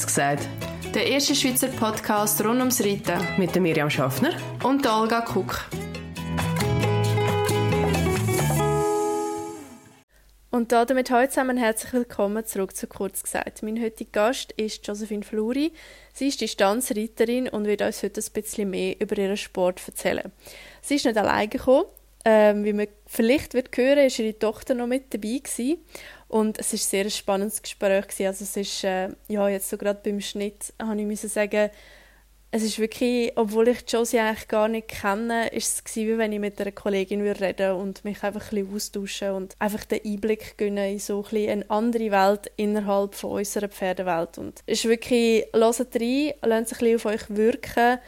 [0.00, 0.48] kurz gesagt.
[0.94, 3.18] Der erste Schweizer Podcast rund ums Reiten.
[3.38, 4.30] Mit der Miriam Schaffner.
[4.62, 5.68] Und der Olga Kuck.
[10.50, 13.62] Und damit heute zusammen herzlich willkommen zurück zu Kurz gesagt.
[13.62, 15.72] Mein heutiger Gast ist Josephine Fluri.
[16.14, 20.32] Sie ist Distanzreiterin und wird uns heute ein bisschen mehr über ihren Sport erzählen.
[20.80, 21.84] Sie ist nicht alleine gekommen.
[22.24, 25.78] Ähm, wie man vielleicht wird hören, ist ihre Tochter noch mit dabei gewesen.
[26.30, 28.26] Und es ist sehr ein spannendes Gespräch gewesen.
[28.26, 31.70] Also es ist, äh, ja, jetzt so gerade beim Schnitt, habe ich müssen sagen,
[32.52, 36.38] es ist wirklich, obwohl ich Josie eigentlich gar nicht kenne, ist es wie wenn ich
[36.38, 40.56] mit einer Kollegin würde reden und mich einfach ein bisschen austauschen und einfach den Einblick
[40.56, 44.38] gönnen in so ein eine andere Welt innerhalb von unserer Pferdewelt.
[44.38, 47.98] Und es ist wirklich, hört rein, lasst sich ein bisschen auf euch wirken,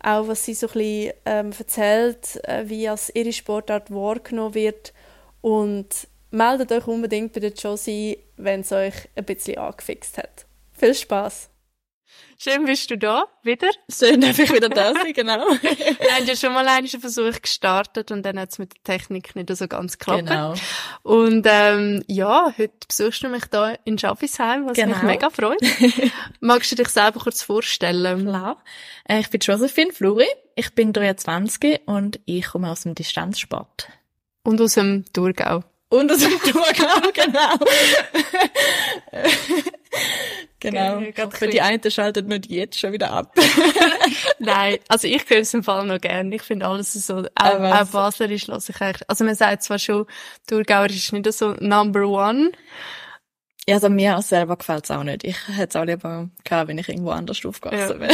[0.00, 4.92] auch was sie so ein bisschen ähm, erzählt, äh, wie als ihre Sportart wahrgenommen wird
[5.40, 10.46] und meldet euch unbedingt bei der Josie, wenn es euch ein bisschen angefixt hat.
[10.72, 11.50] Viel Spaß!
[12.38, 13.70] Schön bist du da, wieder.
[13.88, 15.38] Schön, darf ich wieder da sein, genau.
[15.62, 19.36] Wir haben ja schon mal einen Versuch gestartet und dann hat es mit der Technik
[19.36, 20.26] nicht so ganz geklappt.
[20.26, 20.54] Genau.
[21.02, 24.96] Und ähm, ja, heute besuchst du mich da in Schaffisheim, was genau.
[24.96, 25.60] mich mega freut.
[26.40, 28.26] Magst du dich selber kurz vorstellen?
[28.26, 28.62] Klar.
[29.08, 30.26] Äh, ich bin Josephine Fluri,
[30.56, 33.88] ich bin 23 und ich komme aus dem Distanzsport.
[34.42, 35.62] Und aus dem Thurgau.
[35.92, 37.56] Und dem Thurgau, genau.
[40.58, 41.02] Genau.
[41.30, 43.36] Für die einen schaltet nicht jetzt schon wieder ab.
[44.38, 46.34] Nein, also ich höre es im Fall noch gerne.
[46.34, 49.06] Ich finde alles so, auch, auch Baslerisch lasse ich eigentlich.
[49.06, 50.06] Also man sagt zwar schon,
[50.46, 52.52] Thurgauer ist nicht so number one.
[53.68, 55.24] Ja, also mir selber gefällt es auch nicht.
[55.24, 58.08] Ich hätte es auch lieber gehabt, wenn ich irgendwo anders aufgewachsen ja.
[58.08, 58.12] wäre.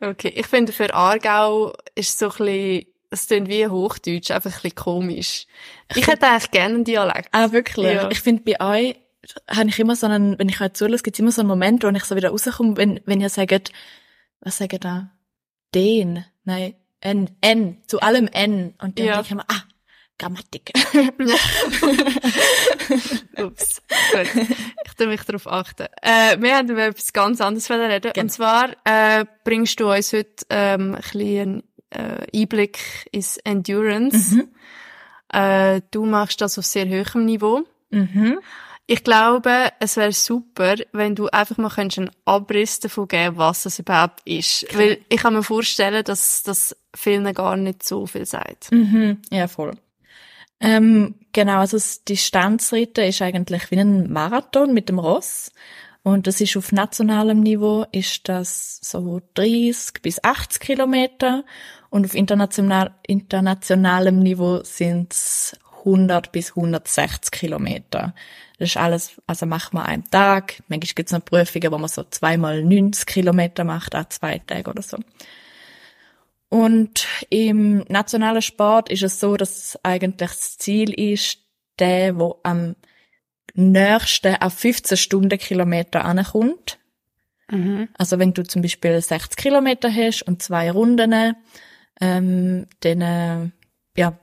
[0.12, 4.62] okay, ich finde für Aargau ist so ein bisschen es klingt wie Hochdeutsch, einfach ein
[4.62, 5.46] bisschen komisch.
[5.94, 7.28] Ich hätte eigentlich gerne einen Dialekt.
[7.32, 7.94] Ah, wirklich?
[7.94, 8.10] Ja.
[8.10, 8.96] Ich finde, bei euch
[9.48, 11.84] habe ich immer so einen, wenn ich euch zulasse, gibt es immer so einen Moment,
[11.84, 13.72] wo ich so wieder rauskomme, wenn, wenn ihr sagt,
[14.40, 15.10] was sagt ihr da?
[15.74, 18.74] Den, nein, N, N, zu allem N.
[18.80, 19.14] Und dann ja.
[19.14, 19.62] denke ich immer, ah,
[20.18, 20.72] Grammatik.
[23.38, 24.46] Ups, gut.
[24.84, 25.86] Ich tu mich darauf achten.
[26.00, 28.00] Äh, wir haben über etwas ganz anderes reden.
[28.00, 28.22] Genau.
[28.22, 31.62] Und zwar äh, bringst du uns heute ähm, ein bisschen
[31.92, 32.78] äh, Einblick
[33.12, 34.36] ins Endurance.
[34.36, 34.48] Mhm.
[35.32, 37.62] Äh, du machst das auf sehr hohem Niveau.
[37.90, 38.38] Mhm.
[38.86, 43.78] Ich glaube, es wäre super, wenn du einfach mal einen Abriss davon geben was das
[43.78, 44.64] überhaupt ist.
[44.64, 44.78] Okay.
[44.78, 48.70] Weil ich kann mir vorstellen, dass das vielen gar nicht so viel sagt.
[48.72, 49.22] Mhm.
[49.30, 49.72] Ja, voll.
[50.60, 55.52] Ähm, genau, also das Distanzreiten ist eigentlich wie ein Marathon mit dem Ross.
[56.02, 61.44] Und das ist auf nationalem Niveau ist das so 30 bis 80 Kilometer
[61.92, 68.14] und auf international, internationalem Niveau sind es 100 bis 160 Kilometer.
[68.58, 70.62] Das ist alles, also macht man einen Tag.
[70.68, 74.70] Manchmal gibt es noch Prüfungen, wo man so zweimal 90 Kilometer macht, auch zwei Tage
[74.70, 74.96] oder so.
[76.48, 81.40] Und im nationalen Sport ist es so, dass eigentlich das Ziel ist,
[81.78, 82.74] der, wo am
[83.52, 86.78] nächsten auf 15 Stundenkilometer ankommt.
[87.50, 87.90] Mhm.
[87.98, 91.36] Also wenn du zum Beispiel 60 Kilometer hast und zwei Runden,
[92.00, 93.50] ähm, dann, äh,
[93.96, 94.18] ja,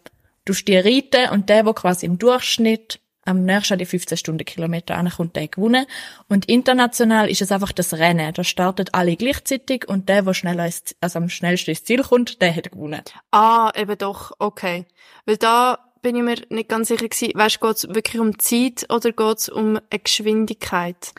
[0.46, 5.36] du dir reiten und der, wo quasi im Durchschnitt am nächsten die 15 Stundenkilometer ankommt,
[5.36, 5.86] der gewonnen.
[6.28, 8.34] Und international ist es einfach das Rennen.
[8.34, 12.42] Da startet alle gleichzeitig und der, der schneller ist, also am schnellsten ins Ziel kommt,
[12.42, 13.02] der hat gewonnen.
[13.32, 14.86] Ah, eben doch, okay.
[15.26, 17.34] Weil da bin ich mir nicht ganz sicher gewesen.
[17.36, 21.14] Weißt, geht's wirklich um Zeit oder geht's um eine Geschwindigkeit?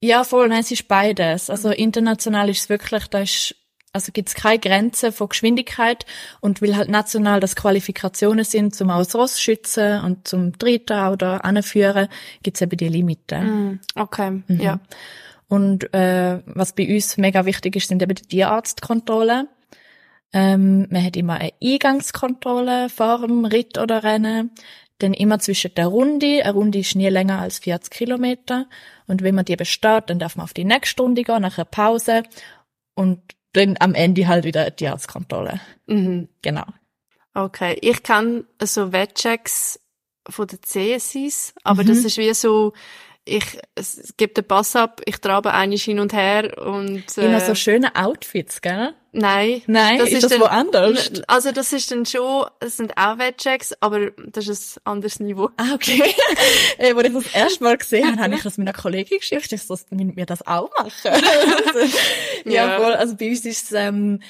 [0.00, 1.50] Ja, voll, nein, es ist beides.
[1.50, 3.56] Also international ist es wirklich, da ist
[3.92, 6.04] also gibt es keine Grenze von Geschwindigkeit
[6.40, 11.44] und weil halt national das Qualifikationen sind zum aus Ross schützen und zum Dritten oder
[11.44, 12.08] anführen,
[12.42, 13.38] gibt es eben die Limite.
[13.38, 14.60] Mm, okay, mhm.
[14.60, 14.80] ja.
[15.48, 19.48] Und äh, was bei uns mega wichtig ist, sind eben die Tierarztkontrollen.
[20.34, 24.50] Ähm, man hat immer eine Eingangskontrolle vor dem Ritt oder Rennen.
[24.98, 26.44] Dann immer zwischen der Runde.
[26.44, 28.66] Eine Runde ist nie länger als 40 Kilometer.
[29.06, 31.64] Und wenn man die besteht, dann darf man auf die nächste Runde gehen, nach einer
[31.64, 32.24] Pause.
[32.94, 33.22] Und
[33.52, 35.60] dann am Ende halt wieder die Arztkontrolle.
[35.86, 36.28] Mhm.
[36.42, 36.64] Genau.
[37.34, 39.80] Okay, ich kann so Wettchecks
[40.28, 41.88] von der CSIs, aber mhm.
[41.88, 42.72] das ist wie so,
[43.24, 47.40] ich, es gibt den Pass ab, ich trabe einiges hin und her und, äh, Immer
[47.40, 48.94] so schöne Outfits, gell?
[49.12, 49.62] Nein.
[49.66, 51.10] Nein, das ist, ist das dann, woanders?
[51.26, 55.50] Also das ist dann schon, das sind auch Wettchecks, aber das ist ein anderes Niveau.
[55.56, 56.14] Ah, okay.
[56.78, 59.66] äh, wo ich das erste Mal gesehen habe, habe ich das meiner Kollegin geschickt, ich
[59.66, 60.90] dass wir das auch machen.
[62.44, 62.94] ja, ja, voll.
[62.94, 64.20] Also bei uns ist es, ähm,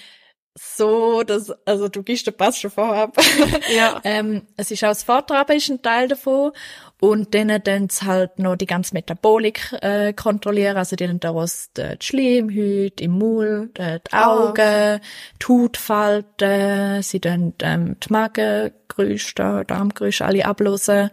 [0.61, 3.17] so, dass, also du gibst den Pass schon vorab.
[3.75, 4.01] Ja.
[4.05, 6.53] ähm, es ist auch das Vortraben ist ein Teil davon.
[7.01, 10.77] Und dann dann halt noch die ganze Metabolik äh, kontrollieren.
[10.77, 15.01] Also die dann daraus die Schleimhäute im Maul, die Ah, Augen,
[15.41, 21.11] die Hautfalten, sie dann ähm, die Magengerüche, die Darmgerüche alle ablösen.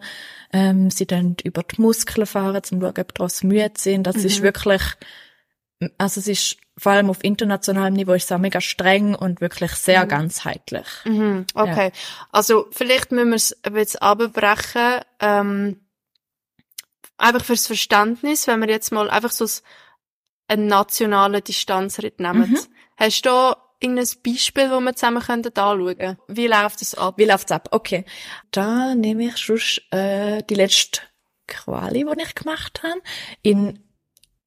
[0.52, 4.06] Ähm, sie dann über die Muskeln fahren, um zu schauen, ob daraus müde sind.
[4.06, 4.82] Das ist wirklich,
[5.98, 9.72] also es ist vor allem auf internationalem Niveau ist es auch mega streng und wirklich
[9.72, 10.86] sehr ganzheitlich.
[11.04, 11.90] Mhm, okay.
[12.32, 15.00] Also vielleicht müssen wir es ein bisschen abbrechen.
[15.20, 15.80] Ähm,
[17.16, 19.46] einfach fürs Verständnis, wenn wir jetzt mal einfach so
[20.48, 22.50] einen nationalen Distanzritt nehmen.
[22.50, 22.58] Mhm.
[22.98, 27.14] Hast du da irgendein Beispiel, das wir zusammen können anschauen Wie läuft das ab?
[27.16, 27.68] Wie läuft's ab?
[27.70, 28.04] Okay.
[28.50, 31.00] Da nehme ich schon äh, die letzte
[31.46, 33.00] Quali, die ich gemacht habe,
[33.42, 33.78] in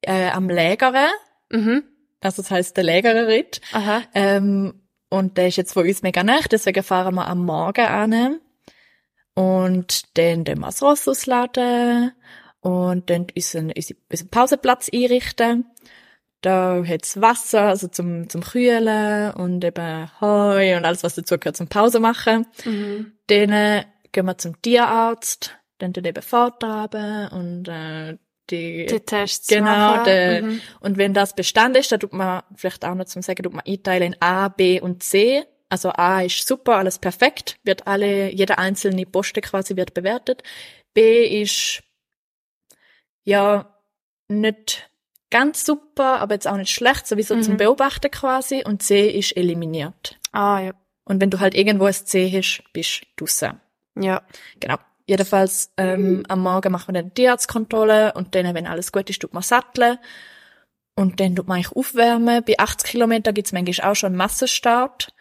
[0.02, 1.08] äh, am Lägere.
[1.50, 1.84] Mhm.
[2.22, 3.62] Also das heißt der Lägereritt.
[3.72, 4.02] Aha.
[4.14, 8.40] Ähm, und der ist jetzt von uns mega nah, deswegen fahren wir am Morgen an.
[9.34, 12.12] Und dann den wir das Ross ausladen
[12.62, 15.66] und dann unseren, unseren, Pausenplatz einrichten.
[16.42, 21.58] Da hat's Wasser, also zum, zum Kühlen und eben Heu und alles, was dazu gehört
[21.58, 22.48] zum Pause machen.
[22.66, 23.14] Mhm.
[23.28, 28.18] Dann äh, gehen wir zum Tierarzt, dann den eben vortraben und äh,
[28.50, 30.62] die, Die Tests genau, der, Mhm.
[30.82, 33.66] und wenn das Bestand ist, dann tut man, vielleicht auch noch zum Sagen, tut man
[33.66, 35.44] einteilen in A, B und C.
[35.70, 40.42] Also A ist super, alles perfekt, wird alle, jeder einzelne Posten quasi wird bewertet.
[40.94, 41.84] B ist,
[43.24, 43.76] ja,
[44.28, 44.90] nicht
[45.30, 47.44] ganz super, aber jetzt auch nicht schlecht, sowieso Mhm.
[47.44, 48.64] zum Beobachten quasi.
[48.66, 50.18] Und C ist eliminiert.
[50.32, 50.72] Ah, ja.
[51.06, 53.60] Und wenn du halt irgendwo ein C hast, bist du draussen.
[53.96, 54.22] Ja.
[54.60, 54.78] Genau.
[55.10, 59.20] Jedenfalls ähm, am Morgen machen wir dann die Tierarztkontrolle und dann, wenn alles gut ist,
[59.20, 59.98] tut man satteln.
[60.96, 62.44] Und dann tut man eigentlich aufwärmen.
[62.46, 65.12] Bei 80 Kilometer gibt's manchmal auch schon einen Massenstart.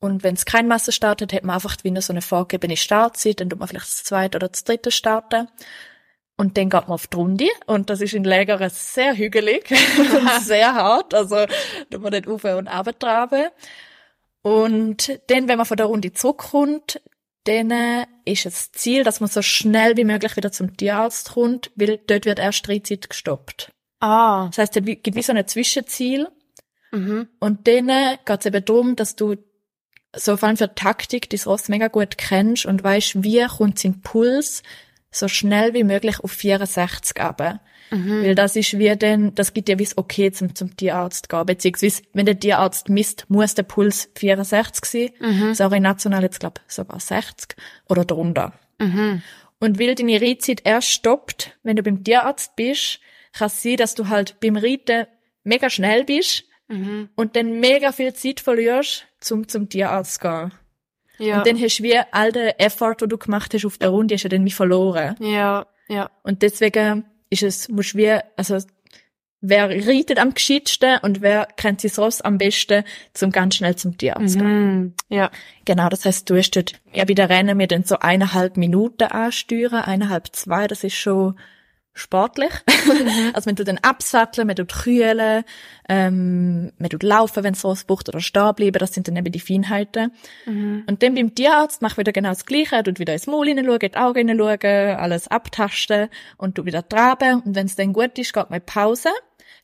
[0.00, 3.40] Und wenn es kein Massenstart hat, hat man einfach wieder so eine vorgegebene Startzeit.
[3.40, 5.48] Dann tut man vielleicht das zweite oder das dritte starten.
[6.38, 7.48] Und dann geht man auf die Runde.
[7.66, 11.12] Und das ist in Lägern sehr hügelig und sehr hart.
[11.12, 11.44] Also,
[11.90, 13.48] da man nicht auf und runter traben.
[14.40, 17.02] Und dann, wenn man von der Runde zurückkommt,
[17.48, 21.98] äh, ist das Ziel, dass man so schnell wie möglich wieder zum Tierarzt kommt, weil
[22.06, 23.70] dort wird erst Drehzeit gestoppt.
[24.00, 24.46] Ah.
[24.48, 26.28] Das heißt, es gibt wie so ein Zwischenziel.
[26.92, 27.28] Mhm.
[27.40, 29.36] Und dann äh, geht es eben darum, dass du
[30.16, 33.78] so vor allem für die Taktik das Ross mega gut kennst und weißt, wie kommt
[33.78, 34.62] sein Puls
[35.10, 37.60] so schnell wie möglich auf 64 runter.
[37.90, 38.22] Mhm.
[38.22, 41.46] Weil das ist wie dann, das gibt dir wie das Okay zum, zum Tierarzt gehen.
[41.46, 45.10] Beziehungsweise, wenn der Tierarzt misst, muss der Puls 64 sein.
[45.20, 45.54] Mhm.
[45.54, 47.56] Sorry, national jetzt glaub sogar 60
[47.88, 48.52] oder drunter.
[48.78, 49.22] Mhm.
[49.60, 53.00] Und weil deine Reitzeit erst stoppt, wenn du beim Tierarzt bist,
[53.32, 55.06] kann es sein, dass du halt beim Reiten
[55.44, 57.08] mega schnell bist Mhm.
[57.16, 60.52] und dann mega viel Zeit verlierst, zum zum Tierarzt zu gehen.
[61.18, 61.38] Ja.
[61.38, 64.14] Und dann hast du wie all den Effort, den du gemacht hast auf der Runde,
[64.14, 65.16] hast du dann wie verloren.
[65.20, 65.66] ja.
[65.88, 66.10] Ja.
[66.22, 68.58] Und deswegen ist es, musst du wie, also,
[69.40, 72.84] wer reitet am gescheitsten und wer kennt sein Ross am besten,
[73.14, 74.80] zum ganz schnell zum Tierarzt gehen.
[74.80, 74.94] Mhm.
[75.08, 75.30] Ja.
[75.64, 79.82] Genau, das heißt, du hast dort, ja, wieder Rennen wir dann so eineinhalb Minuten ansteuern,
[79.82, 81.38] eineinhalb, zwei, das ist schon
[81.98, 82.52] sportlich.
[83.32, 85.44] also, wenn du dann absatteln, man tut kühlen,
[85.88, 89.32] ähm, man tut laufen, wenn es so braucht, oder stehen bleiben, das sind dann eben
[89.32, 90.12] die Feinheiten.
[90.46, 90.84] Mhm.
[90.86, 93.80] Und dann beim Tierarzt mach wieder genau das Gleiche, er tut wieder ins Maul hineinschauen,
[93.80, 97.42] in die Augen hineinschauen, alles abtasten und du wieder traben.
[97.42, 99.10] Und wenn es dann gut ist, geht man in Pause.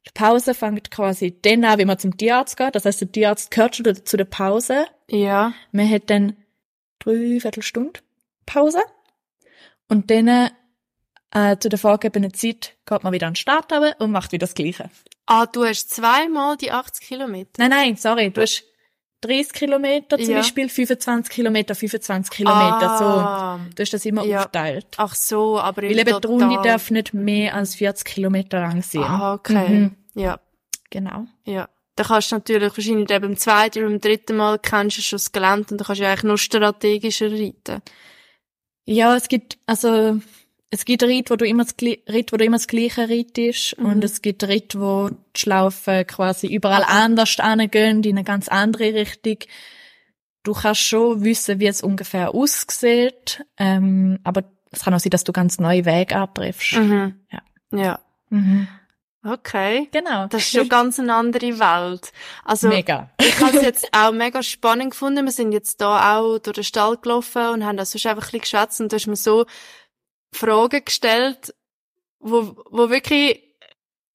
[0.07, 2.75] Die Pause fängt quasi dann an, wie man zum Tierarzt geht.
[2.75, 4.87] Das heißt, der Tierarzt gehört schon zu der Pause.
[5.09, 5.55] Ja.
[5.73, 6.37] Man hat dann
[6.99, 8.01] drei Viertelstunde
[8.47, 8.81] Pause.
[9.89, 10.51] Und dann
[11.35, 14.55] äh, zu der vorgegebenen Zeit geht man wieder an den Start und macht wieder das
[14.55, 14.89] Gleiche.
[15.27, 17.51] Ah, du hast zweimal die 80 Kilometer.
[17.59, 18.65] Nein, nein, sorry, du hast
[19.23, 20.37] 30 Kilometer zum Ja.
[20.39, 23.59] Beispiel, 25 Kilometer, 25 Kilometer, Ah.
[23.59, 23.71] so.
[23.75, 24.41] Du hast das immer Ja.
[24.41, 24.87] aufgeteilt.
[24.99, 29.03] Ach so, aber Weil eben die Runde darf nicht mehr als 40 Kilometer lang sein.
[29.05, 29.69] Ah, okay.
[29.69, 30.41] Mhm, Ja.
[30.91, 31.25] genau.
[31.45, 31.69] Ja.
[31.97, 35.17] Da kannst du natürlich wahrscheinlich dann beim zweiten oder beim dritten Mal kennst du schon
[35.17, 37.81] das Gelände und da kannst du eigentlich noch strategischer reiten.
[38.85, 40.21] Ja, es gibt, also,
[40.71, 43.87] es gibt Ritt, wo du immer das, Ritt, wo du immer das gleiche reitest Mhm.
[43.87, 48.93] und es gibt Ritt, wo die Schlaufen quasi überall anders angehen, in eine ganz andere
[48.95, 49.39] Richtung.
[50.43, 55.25] Du kannst schon wissen, wie es ungefähr aussieht, ähm, aber es kann auch sein, dass
[55.25, 56.73] du ganz neue Wege antriffst.
[56.77, 57.21] Mhm.
[57.31, 57.43] Ja.
[57.73, 58.01] Ja.
[58.31, 58.67] Mhm.
[59.27, 59.89] Okay.
[59.91, 60.27] Genau.
[60.27, 62.13] Das ist schon ganz eine andere Welt.
[62.45, 63.09] Also, Mega.
[63.19, 65.25] ich habe es jetzt auch mega spannend gefunden.
[65.25, 68.27] Wir sind jetzt da auch durch den Stall gelaufen und haben da sonst einfach ein
[68.27, 69.47] bisschen geschwätzt und du hast mir so
[70.35, 71.55] Fragen gestellt,
[72.19, 73.43] wo, wo wirklich,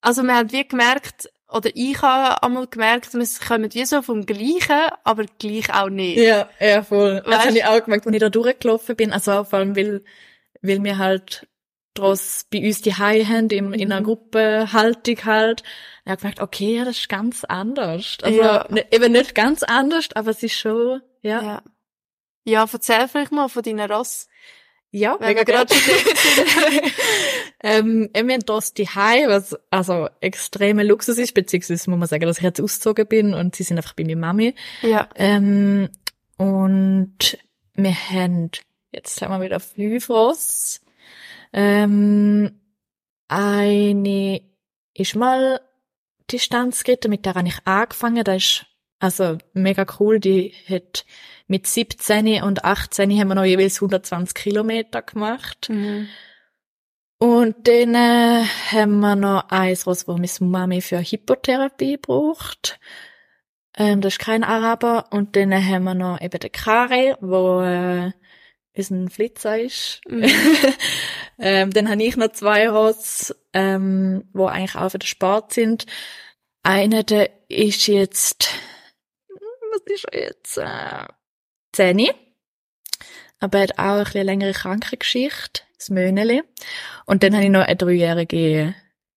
[0.00, 4.24] also man hat wie gemerkt, oder ich habe einmal gemerkt, wir kommen wie so vom
[4.24, 6.18] Gleichen, aber gleich auch nicht.
[6.18, 7.22] Ja, ja, voll.
[7.24, 9.12] Das Weißt- habe ich auch gemerkt, als ich da durchgelaufen bin.
[9.12, 10.04] Also vor allem, weil,
[10.62, 11.48] weil wir halt
[11.94, 14.04] draus bei uns die High haben, in, in einer Mhm.
[14.04, 15.64] Gruppenhaltung halt.
[16.04, 18.18] Ich habe gemerkt, okay, ja, das ist ganz anders.
[18.22, 18.66] Also, Ja.
[18.70, 21.42] ne- eben nicht ganz anders, aber es ist schon, ja.
[21.42, 21.62] Ja.
[22.44, 24.28] Ja, erzähl vielleicht mal von deinen Ross.
[24.92, 25.72] Ja, mega wir gerade
[27.62, 32.38] ähm, wir haben das die was also extreme Luxus ist, beziehungsweise muss man sagen, dass
[32.38, 34.54] ich jetzt ausgezogen bin und sie sind einfach bei meiner Mami.
[34.82, 35.08] Ja.
[35.14, 35.90] Ähm,
[36.38, 37.38] und
[37.74, 38.50] wir haben,
[38.92, 40.80] jetzt haben wir wieder fünf Ross.
[41.52, 42.60] Ähm,
[43.28, 44.42] eine
[44.94, 45.60] ist mal
[46.32, 48.24] Distanz geritten, mit der habe ich angefangen.
[48.24, 48.66] Das ist
[49.00, 50.20] also mega cool.
[50.20, 51.04] Die hat
[51.48, 55.68] mit 17 und 18 haben wir noch jeweils 120 Kilometer gemacht.
[55.68, 56.08] Mhm.
[57.18, 62.78] Und dann äh, haben wir noch eins, was wo meine Mami für Hypotherapie braucht.
[63.76, 65.06] Ähm, das ist kein Araber.
[65.10, 68.12] Und dann haben wir noch eben den Kare, wo äh,
[68.76, 70.00] unser Flitzer ist.
[70.08, 70.24] Mhm.
[71.38, 75.86] ähm, dann habe ich noch zwei Ross, ähm, wo eigentlich auch für den Sport sind.
[76.62, 78.50] Einer, der ist jetzt,
[79.72, 80.58] was ist jetzt?
[80.58, 81.06] Äh,
[81.72, 82.08] 10.
[83.40, 86.42] Aber er hat auch ein bisschen längere Krankengeschichte, das Möhneli.
[87.06, 88.74] Und dann habe ich noch eine dreijährige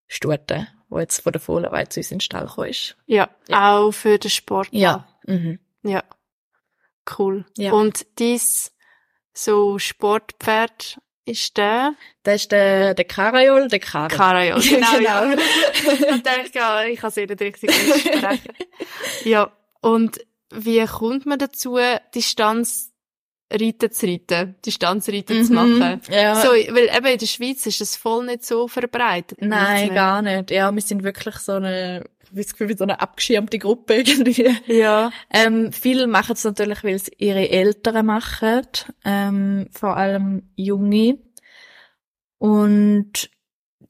[0.07, 2.95] Stute, die jetzt von der Fohlenweide zu uns in den Stall gekommen ist.
[3.05, 3.29] Ja.
[3.49, 3.77] Ja.
[3.77, 4.69] Auch für den Sport.
[4.71, 5.07] Ja.
[5.25, 5.59] Mhm.
[5.83, 6.03] Ja.
[7.17, 7.45] Cool.
[7.57, 7.73] Ja.
[7.73, 8.73] Und dies
[9.33, 14.13] so Sportpferd ist der Das ist der, der Karajol, der Kare.
[14.13, 14.61] Karajol.
[14.69, 15.25] Genau, ja.
[15.25, 15.41] Genau.
[16.15, 18.53] ich denke, ja, ich kann es nicht richtig aussprechen.
[19.25, 19.51] ja.
[19.81, 20.19] Und
[20.55, 21.77] wie kommt man dazu,
[22.15, 25.55] Distanzreiten zu reiten, Distanzreiten zu Mhm.
[25.79, 26.01] machen?
[26.09, 26.35] Ja.
[26.41, 29.39] So, weil eben in der Schweiz ist das voll nicht so verbreitet.
[29.41, 29.95] Nein, Nicht.
[29.95, 30.51] gar nicht.
[30.51, 33.93] Ja, wir sind wirklich so eine, ich habe das Gefühl, wie so eine abgeschirmte Gruppe
[33.97, 34.55] irgendwie.
[34.67, 35.11] Ja.
[35.31, 38.65] Ähm, viele machen es natürlich, weil es ihre Eltern machen,
[39.05, 41.19] ähm, vor allem Junge.
[42.39, 43.29] Und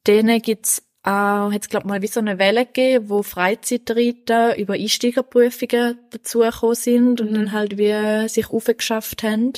[0.06, 5.98] denen gibt's auch, hat's glaub mal wie so eine Welle gegeben, wo Freizeitreiter über Einsteigerprüfungen
[6.10, 7.34] dazugekommen sind und Mhm.
[7.34, 9.52] dann halt wie sich aufgeschafft haben.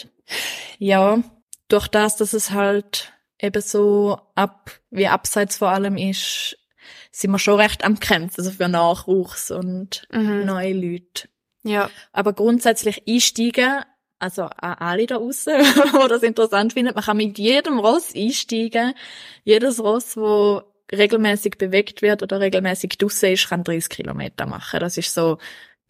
[0.78, 1.22] Ja,
[1.68, 6.58] durch das, dass es halt eben so ab, wie abseits vor allem ist,
[7.12, 10.44] sind wir schon recht am Kämpfen, also für Nachwuchs und Mhm.
[10.44, 11.28] neue Leute.
[11.62, 11.90] Ja.
[12.12, 13.82] Aber grundsätzlich einsteigen,
[14.18, 15.54] also an alle da draussen,
[16.04, 18.94] die das interessant finden, man kann mit jedem Ross einsteigen.
[19.44, 20.62] Jedes Ross, wo
[20.92, 24.80] regelmäßig bewegt wird oder regelmäßig draussen ist, kann 30 Kilometer machen.
[24.80, 25.38] Das ist so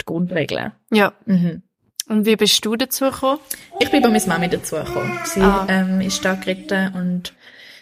[0.01, 0.73] die Grundregel.
[0.93, 1.13] Ja.
[1.27, 1.63] Mhm.
[2.09, 3.41] Und wie bist du dazu gekommen?
[3.81, 5.19] Ich bin bei meiner Mami dazugekommen.
[5.25, 5.67] Sie Ah.
[5.69, 7.35] ähm, ist da geritten und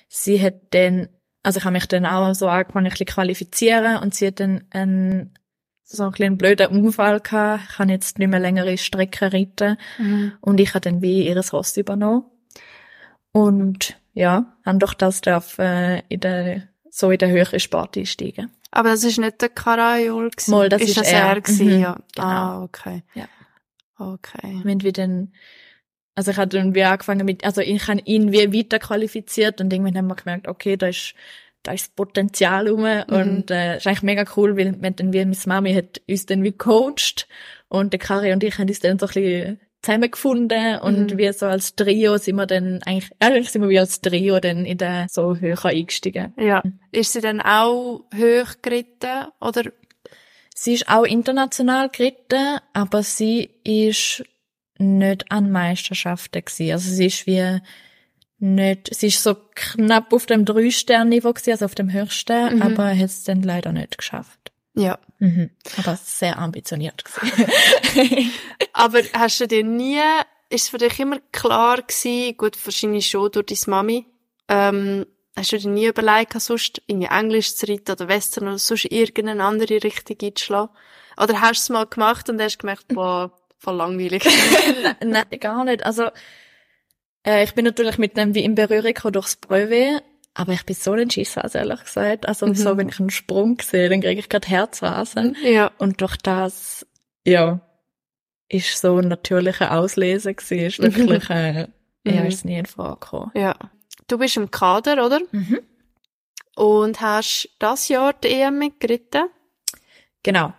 [0.08, 1.08] sie hat dann,
[1.42, 4.64] also ich habe mich dann auch so angefangen, ein bisschen qualifizieren und sie hat dann
[4.70, 5.34] einen,
[5.82, 7.64] so einen kleinen blöden Unfall gehabt.
[7.68, 9.76] Ich kann jetzt nicht mehr längere Strecken reiten
[10.40, 12.24] und ich habe dann wie ihres Ross übernommen.
[13.32, 16.62] Und ja, haben doch das darf äh, in der,
[16.96, 18.50] so in der höheren Sport einsteigen.
[18.70, 20.50] Aber das ist nicht der Karajol gewesen.
[20.52, 21.26] Mal, das ist das er.
[21.26, 21.98] er gewesen, Mhm, ja.
[22.14, 22.26] genau.
[22.26, 23.02] Ah, okay.
[23.14, 23.26] Ja.
[23.98, 24.60] Okay.
[24.64, 25.32] wenn wir dann,
[26.14, 29.72] also ich hatte dann wie angefangen mit, also ich habe ihn wie weiter qualifiziert und
[29.72, 31.14] irgendwann haben wir gemerkt, okay, da ist,
[31.62, 35.24] da ist das Potenzial rum und äh, ist eigentlich mega cool, weil wir dann wie,
[35.24, 37.26] meine Mami hat uns dann wie coacht
[37.68, 41.18] und der Kari und ich haben uns dann so ein bisschen zusammengefunden und Mhm.
[41.18, 44.64] wir so als Trio sind wir dann eigentlich, eigentlich sind wir wie als Trio dann
[44.64, 46.32] in der so höher eingestiegen.
[46.38, 46.62] Ja.
[46.90, 49.70] Ist sie dann auch hoch geritten, oder?
[50.54, 54.24] Sie ist auch international geritten, aber sie ist
[54.78, 56.72] nicht an Meisterschaften gewesen.
[56.72, 57.60] Also sie ist wie
[58.38, 62.62] nicht, sie ist so knapp auf dem Drei-Stern-Niveau gewesen, also auf dem höchsten, Mhm.
[62.62, 64.43] aber hat es dann leider nicht geschafft.
[64.74, 64.98] Ja.
[65.18, 65.50] Mhm.
[65.78, 67.04] Aber sehr ambitioniert.
[68.72, 70.00] Aber hast du dir nie,
[70.50, 74.06] ist es für dich immer klar gewesen, gut, wahrscheinlich schon durch deine Mami,
[74.48, 78.86] ähm, hast du dir nie überlegt, sonst irgendwie Englisch zu reiten oder Western oder sonst
[78.86, 80.74] irgendeine andere Richtung einzuschlagen?
[81.16, 84.24] Oder hast du es mal gemacht und hast gemerkt, boah, voll langweilig.
[85.04, 85.84] Nein, gar nicht.
[85.84, 86.10] Also,
[87.24, 90.02] äh, ich bin natürlich mit dem wie in Berührung durchs Brevet,
[90.34, 92.26] aber ich bin so ein Schissas, ehrlich gesagt.
[92.26, 92.54] Also, Mhm.
[92.54, 95.36] so, wenn ich einen Sprung sehe, dann kriege ich gerade Herzrasen.
[95.42, 95.70] ja.
[95.78, 96.86] Und durch das,
[97.26, 97.60] ja,
[98.48, 101.68] ist so ein natürlicher Auslese gewesen, ist wirklich, äh,
[102.04, 102.26] ja, Mhm.
[102.26, 103.30] ist nie in Frage gekommen.
[103.34, 103.54] Ja.
[104.08, 105.20] Du bist im Kader, oder?
[105.32, 105.60] Mhm.
[106.56, 109.28] Und hast das Jahr die EM mitgeritten?
[110.22, 110.52] Genau.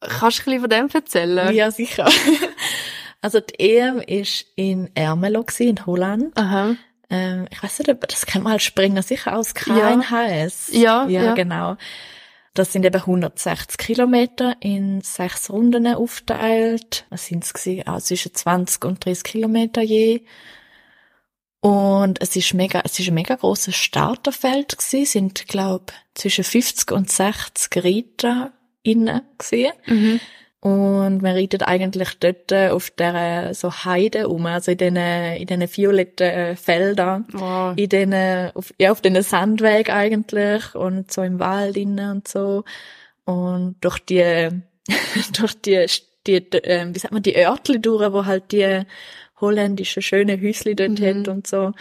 [0.00, 1.54] Kannst du ein bisschen von dem erzählen?
[1.54, 2.06] Ja, sicher.
[3.20, 6.36] also, die EM ist in Ermelo in Holland.
[6.38, 6.76] Aha.
[7.10, 9.94] Ähm, ich weiß nicht, das kann man halt springen, sicher aus Ja.
[9.96, 10.68] KNHS.
[10.72, 11.34] Ja, ja, ja.
[11.34, 11.76] genau.
[12.54, 17.06] das sind eben 160 Kilometer in sechs Runden aufgeteilt.
[17.08, 17.86] Was sind es gewesen?
[17.86, 20.22] Auch zwischen 20 und 30 Kilometer je.
[21.60, 26.92] Und es ist mega, es ist ein mega grosses Starterfeld gewesen, sind, glaub, zwischen 50
[26.92, 29.72] und 60 Reiter innen gewesen.
[29.86, 30.20] Mhm.
[30.60, 35.68] Und man reitet eigentlich dort auf der so Heide um, also in diesen, in diesen
[35.76, 37.74] violetten Feldern, Wow.
[37.76, 42.64] in diesen, auf, ja, auf diesen Sandweg eigentlich und so im Wald innen und so.
[43.24, 44.48] Und durch die,
[45.38, 45.86] durch die,
[46.26, 48.82] die, äh, wie sagt man, die Örtli durch, wo halt die
[49.40, 51.04] holländischen schönen Häusli dort Mhm.
[51.20, 51.72] hat und so.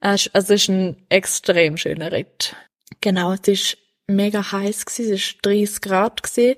[0.00, 2.56] Äh, Also es ist ein extrem schöner Ritt.
[3.00, 6.56] Genau, es ist mega heiß gewesen, es ist 30 Grad gewesen.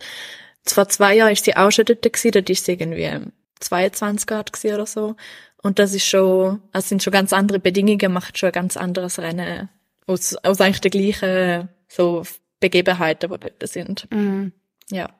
[0.68, 3.30] Vor zwei Jahren ist sie auch schon dort gewesen, dort ist sie irgendwie
[3.61, 5.16] 22 Grad gewesen oder so.
[5.62, 9.18] Und das ist schon, es sind schon ganz andere Bedingungen, macht schon ein ganz anderes
[9.18, 9.68] Rennen
[10.06, 12.23] aus, aus eigentlich der gleichen, so
[12.61, 14.08] Begebenheiten, die dort sind.
[14.12, 14.52] Mhm.
[14.90, 15.11] Ja.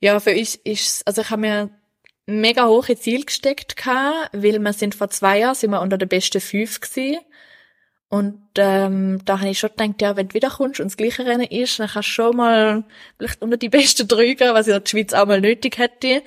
[0.00, 1.70] Ja, für uns ist also ich habe mir
[2.26, 6.08] mega hohe Ziel gesteckt gehabt, weil wir sind vor zwei Jahren sind wir unter den
[6.08, 7.20] besten fünf gewesen.
[8.14, 11.46] Und ähm, da habe ich schon gedacht, ja, wenn du wiederkommst und das gleiche Rennen
[11.48, 12.84] ist, dann kannst du schon mal
[13.18, 16.22] vielleicht unter die besten drei gehen, was ja die Schweiz auch mal nötig hätte.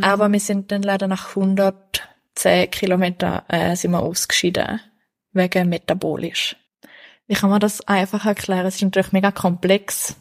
[0.00, 4.80] Aber wir sind dann leider nach 110 Kilometer äh, sind wir ausgeschieden,
[5.32, 6.56] wegen metabolisch.
[7.26, 8.66] Wie kann man das einfach erklären?
[8.66, 10.14] Es ist natürlich mega komplex.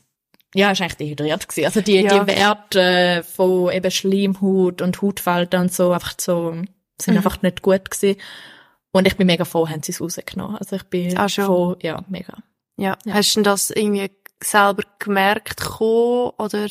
[0.55, 1.65] Ja, ist eigentlich dehydriert gewesen.
[1.65, 2.23] Also die, Ja.
[2.23, 6.51] die Werte äh, von eben Schleimhaut und Hautfalten und so einfach so,
[6.99, 7.17] sind Mhm.
[7.17, 8.19] einfach nicht gut gewesen.
[8.91, 10.57] Und ich bin mega froh, haben sie es rausgenommen.
[10.57, 11.45] Also ich bin Ah, schon?
[11.45, 12.33] froh, ja, mega.
[12.77, 12.97] Ja.
[13.09, 14.09] Hast du das irgendwie
[14.43, 16.67] selber gemerkt gekommen, oder?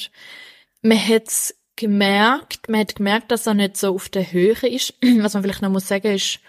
[0.83, 4.95] Man hat's gemerkt, man hat gemerkt, dass er nicht so auf der Höhe ist.
[5.21, 6.41] Was man vielleicht noch muss sagen ist,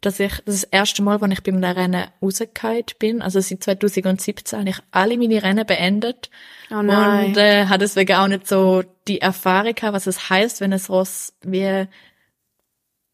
[0.00, 3.20] dass ich, das ist das erste Mal, als ich beim Rennen rausgefallen bin.
[3.20, 6.30] Also seit 2017 habe ich alle meine Rennen beendet.
[6.70, 7.26] Oh nein.
[7.26, 10.88] Und äh, hat deswegen auch nicht so die Erfahrung gehabt, was es heißt, wenn es
[10.88, 11.86] Ross wie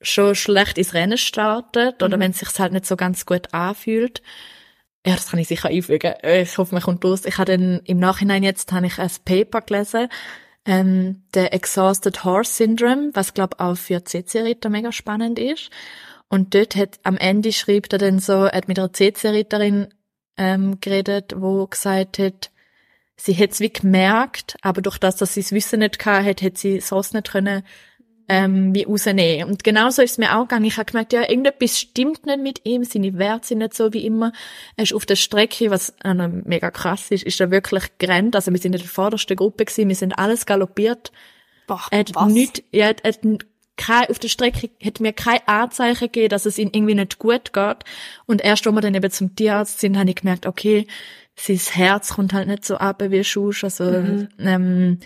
[0.01, 2.21] schon schlecht ins Rennen startet oder Mhm.
[2.21, 4.23] wenn es sich halt nicht so ganz gut anfühlt.
[5.07, 6.15] Ja, das kann ich sicher einfügen.
[6.23, 7.25] Äh, Ich hoffe, man kommt los.
[7.25, 10.09] Ich habe dann im Nachhinein jetzt habe ich ein Paper gelesen,
[10.65, 15.71] ähm, der Exhausted Horse Syndrome, was glaube auch für CC-Ritter mega spannend ist.
[16.29, 19.95] Und dort hat am Ende schreibt er dann so, er hat mit einer CC-Ritterin
[20.37, 22.51] ähm, geredet, wo gesagt hat,
[23.17, 26.43] sie hat es wie gemerkt, aber durch das, dass sie das Wissen nicht gehabt hat,
[26.43, 27.63] hat sie sonst nicht können,
[28.29, 29.49] ähm, wie rausnehmen.
[29.49, 30.65] Und genauso ist es mir auch gegangen.
[30.65, 34.05] Ich habe gemerkt, ja, irgendetwas stimmt nicht mit ihm, seine Werte sind nicht so wie
[34.05, 34.33] immer.
[34.77, 38.35] Er ist auf der Strecke, was äh, mega krass ist, ist er wirklich gerannt.
[38.35, 41.13] Also wir sind in der vordersten Gruppe gewesen, wir sind alles galoppiert.
[41.67, 42.33] Boah, Er hat was?
[42.33, 43.21] nicht, ja, er hat
[43.77, 47.53] kein, auf der Strecke hat mir kein Anzeichen gegeben, dass es ihm irgendwie nicht gut
[47.53, 47.77] geht.
[48.25, 50.87] Und erst, als wir dann eben zum Tierarzt sind, habe ich gemerkt, okay,
[51.39, 53.63] sein Herz kommt halt nicht so ab wie Schuss.
[53.65, 54.29] Also, Mhm.
[54.39, 55.01] ähm,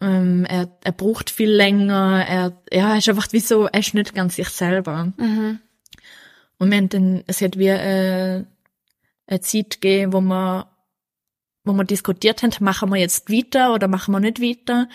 [0.00, 2.24] ähm, er, er braucht viel länger.
[2.26, 5.12] Er, ja, er ist einfach wie so, er ist nicht ganz sich selber.
[5.16, 5.60] Mhm.
[6.58, 8.44] Und wir haben dann, es hat wie äh,
[9.26, 10.70] eine Zeit gegeben, wo wir,
[11.64, 14.88] wo wir diskutiert haben, machen wir jetzt weiter oder machen wir nicht weiter.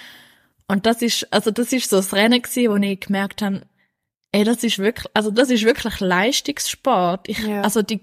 [0.67, 3.61] Und das ist, also das ist so das Rennen gewesen, wo ich gemerkt habe,
[4.31, 7.29] ey, das ist wirklich, also das ist wirklich Leistungssport.
[7.29, 7.61] Ich, Ja.
[7.61, 8.01] Also die,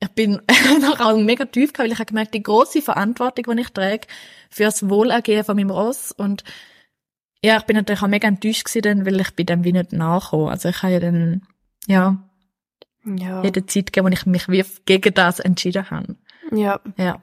[0.00, 0.40] ich bin
[0.98, 4.06] auch mega tief gehabt, weil ich habe gemerkt, die große Verantwortung, die ich trage
[4.50, 6.42] für das Wohlergehen von meinem Ross und
[7.42, 9.92] ja, ich bin natürlich auch mega enttäuscht gewesen, dann, weil ich bin dann wie nicht
[9.92, 10.48] nachgekommen.
[10.50, 11.46] Also ich habe ja dann,
[11.86, 12.18] ja,
[13.06, 13.42] Ja.
[13.42, 16.16] jede Zeit gegeben, wo ich mich wie gegen das entschieden habe.
[16.52, 16.80] ja.
[16.98, 17.22] Ja.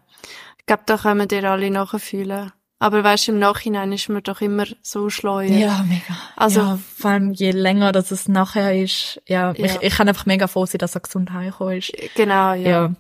[0.59, 2.51] Ich glaube, da können dir alle nachfühlen.
[2.79, 5.39] Aber weißt du, im Nachhinein ist man doch immer so schlau.
[5.39, 6.15] Ja, mega.
[6.35, 9.65] Also- ja, vor allem je länger, dass es nachher ist, ja, Ja.
[9.65, 11.91] Ich, ich kann einfach mega froh sein, dass er gesund heimgekommen ist.
[12.15, 12.69] Genau, ja.
[12.69, 12.93] Ja.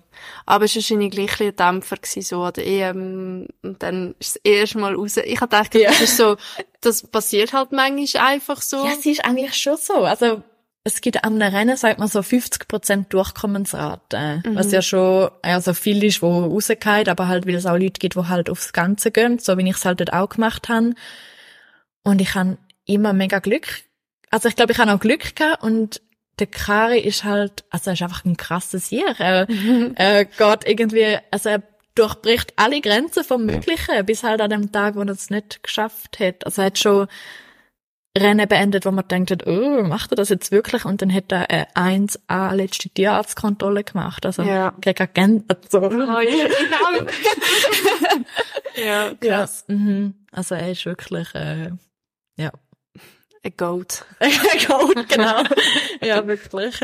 [0.47, 3.47] Aber es war wahrscheinlich gleich ein Dämpfer gewesen, so an der EM.
[3.61, 5.17] Und dann ist es erst mal raus.
[5.17, 5.89] Ich hab gedacht, Ja.
[5.89, 6.37] das ist so,
[6.81, 8.77] das passiert halt manchmal einfach so.
[8.83, 9.93] Ja, sie ist eigentlich schon so.
[10.05, 10.41] Also
[10.87, 14.55] es gibt am Rennen, sagt man so 50% Durchkommensrate, Mhm.
[14.55, 18.15] was ja schon also viel ist, wo rausgeht, aber halt, weil es auch Leute gibt,
[18.15, 20.93] die halt aufs Ganze gehen, so wie ich es halt dort auch gemacht habe.
[22.03, 23.67] Und ich habe immer mega Glück.
[24.31, 26.01] Also ich glaube, ich habe auch Glück gehabt und
[26.39, 29.15] der Kari ist halt, also er ist einfach ein krasses Jahr.
[29.19, 29.47] Er,
[29.95, 31.63] er geht irgendwie, also er
[31.95, 36.19] durchbricht alle Grenzen vom Möglichen, bis halt an dem Tag, wo er es nicht geschafft
[36.19, 36.45] hat.
[36.45, 37.07] Also er hat schon
[38.17, 40.85] Rennen beendet, wo man denkt, oh, macht er das jetzt wirklich?
[40.85, 44.25] Und dann hat er eine 1A letzte Tierarztkontrolle gemacht.
[44.25, 44.73] Also, Ja.
[44.81, 45.81] kriegt Agent, so.
[45.81, 47.11] Oh, ja, genau.
[48.85, 49.49] ja, Ja.
[49.67, 50.13] Mhm.
[50.31, 51.71] Also, er ist wirklich, äh,
[52.37, 52.51] ja.
[53.43, 54.05] ein Goat.
[54.19, 54.31] ein
[54.67, 55.43] Goat, genau.
[56.01, 56.75] ja, wirklich.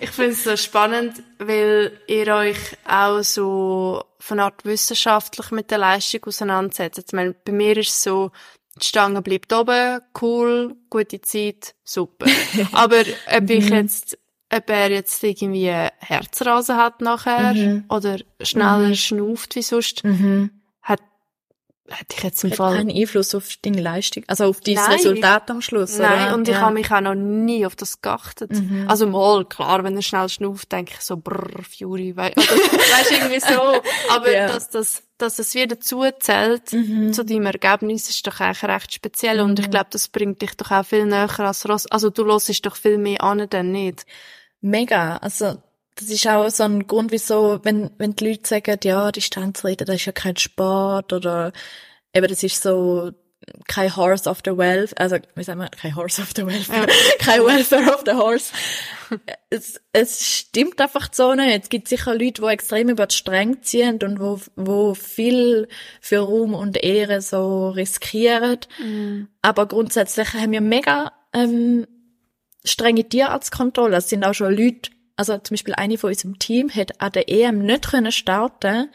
[0.00, 5.78] ich finde es so spannend, weil ihr euch auch so von Art wissenschaftlich mit der
[5.78, 6.98] Leistung auseinandersetzt.
[7.06, 8.30] Ich meine, bei mir ist es so,
[8.76, 12.26] die Stange bleibt oben, cool, gute Zeit, super.
[12.72, 13.00] Aber
[13.36, 13.76] ob ich mhm.
[13.76, 14.18] jetzt,
[14.52, 17.84] ob er jetzt irgendwie Herzrasen hat nachher mhm.
[17.88, 18.94] oder schneller mhm.
[18.94, 20.59] schnauft wie sonst, mhm
[21.90, 24.92] hätte ich jetzt im Fall keinen Einfluss auf deine Leistung, also auf dein Nein.
[24.92, 25.98] Resultat am Schluss.
[25.98, 26.34] Nein, oder?
[26.34, 26.60] und ich ja.
[26.60, 28.52] habe mich auch noch nie auf das geachtet.
[28.52, 28.86] Mhm.
[28.88, 33.40] Also mal, klar, wenn er schnell schnauft, denke ich so, brrr, Fury, we weißt irgendwie
[33.40, 33.80] so.
[34.10, 34.46] Aber ja.
[34.48, 37.12] dass das, dass es wieder zuzählt mhm.
[37.12, 39.42] zu deinem Ergebnis, ist doch eigentlich recht speziell.
[39.42, 39.50] Mhm.
[39.50, 39.70] Und ich mhm.
[39.72, 41.86] glaube, das bringt dich doch auch viel näher als Ross.
[41.86, 44.06] Also du hörst doch viel mehr an, denn nicht.
[44.60, 45.16] Mega.
[45.16, 45.62] Also
[46.00, 49.96] das ist auch so ein Grund, wieso, wenn, wenn die Leute sagen, ja, Distanzreiten, das
[49.96, 51.52] ist ja kein Sport oder
[52.14, 53.12] eben, das ist so
[53.68, 56.68] kein Horse of the Wealth, also, wie sagen wir, kein Horse of the Wealth,
[57.18, 58.52] kein Welfare of the Horse.
[59.50, 61.64] es, es stimmt einfach so nicht.
[61.64, 65.68] Es gibt sicher Leute, die extrem über die Stränge ziehen und wo, wo viel
[66.00, 68.58] für Ruhm und Ehre so riskieren.
[68.78, 69.22] Mm.
[69.42, 71.86] Aber grundsätzlich haben wir mega, ähm,
[72.64, 73.96] strenge Tierarztkontrolle.
[73.96, 77.28] Es sind auch schon Leute, also zum Beispiel eine von unserem Team hat an der
[77.28, 78.88] EM nicht können starten,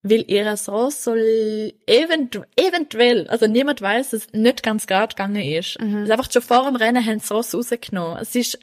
[0.00, 5.42] weil ihr so soll eventu eventuell, also niemand weiß, dass es nicht ganz gerade gegangen
[5.42, 5.76] ist.
[5.80, 6.02] Mhm.
[6.02, 8.18] Also einfach schon vor dem Rennen haben sie Ross rausgenommen.
[8.18, 8.60] Es ist,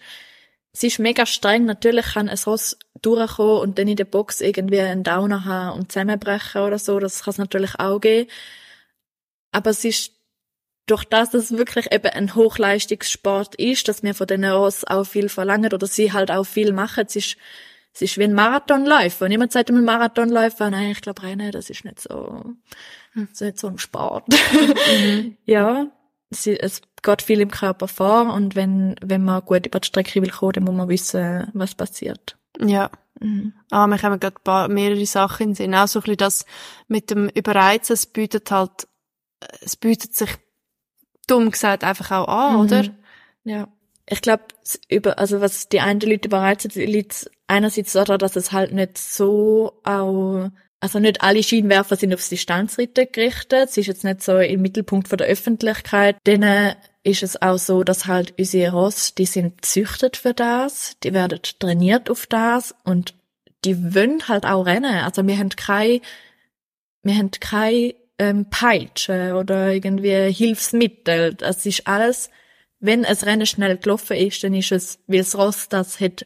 [0.71, 1.65] es ist mega streng.
[1.65, 5.91] Natürlich kann ein Ross durchkommen und dann in der Box irgendwie einen Downer haben und
[5.91, 6.99] zusammenbrechen oder so.
[6.99, 8.29] Das kann es natürlich auch geben.
[9.51, 10.13] Aber es ist
[10.87, 15.03] durch das, dass es wirklich eben ein Hochleistungssport ist, dass wir von den Ross auch
[15.03, 17.03] viel verlangen oder sie halt auch viel machen.
[17.07, 17.37] Es ist,
[17.93, 19.25] es ist wie ein Marathonläufer.
[19.25, 22.45] Wenn jemand sagt, ein Marathonläufer, nein, ich glaube, Rennen, das ist nicht so,
[23.13, 24.27] das ist nicht so ein Sport.
[24.29, 25.37] Mhm.
[25.45, 25.87] ja,
[26.29, 30.21] es, es geht viel im Körper vor und wenn, wenn man gut über die Strecke
[30.21, 32.37] will kommen, dann muss man wissen, was passiert.
[32.59, 32.89] Ja.
[33.19, 33.53] Mhm.
[33.71, 35.75] Ah, wir haben gerade mehrere Sachen in den Sinn.
[35.75, 36.45] Auch so ein bisschen das
[36.87, 38.87] mit dem Überreizen, es bietet halt,
[39.61, 40.29] es bietet sich
[41.27, 42.59] dumm gesagt einfach auch an, mhm.
[42.61, 42.83] oder?
[43.43, 43.67] Ja.
[44.09, 44.43] Ich glaube,
[44.89, 49.79] über, also was die einen Leute überreizt, liegt einerseits daran, dass es halt nicht so
[49.83, 53.69] auch, also nicht alle Scheinwerfer sind aufs Distanzreiten gerichtet.
[53.69, 56.15] Es ist jetzt nicht so im Mittelpunkt von der Öffentlichkeit.
[56.25, 61.13] Denen ist es auch so, dass halt unsere Ross, die sind züchtet für das, die
[61.13, 63.13] werden trainiert auf das und
[63.65, 65.03] die wollen halt auch rennen.
[65.03, 66.01] Also wir haben keine,
[67.03, 71.35] wir haben keine ähm, Peitsche oder irgendwie Hilfsmittel.
[71.35, 72.29] Das ist alles,
[72.79, 76.25] wenn es Rennen schnell gelaufen ist, dann ist es, wie das Ross das hat,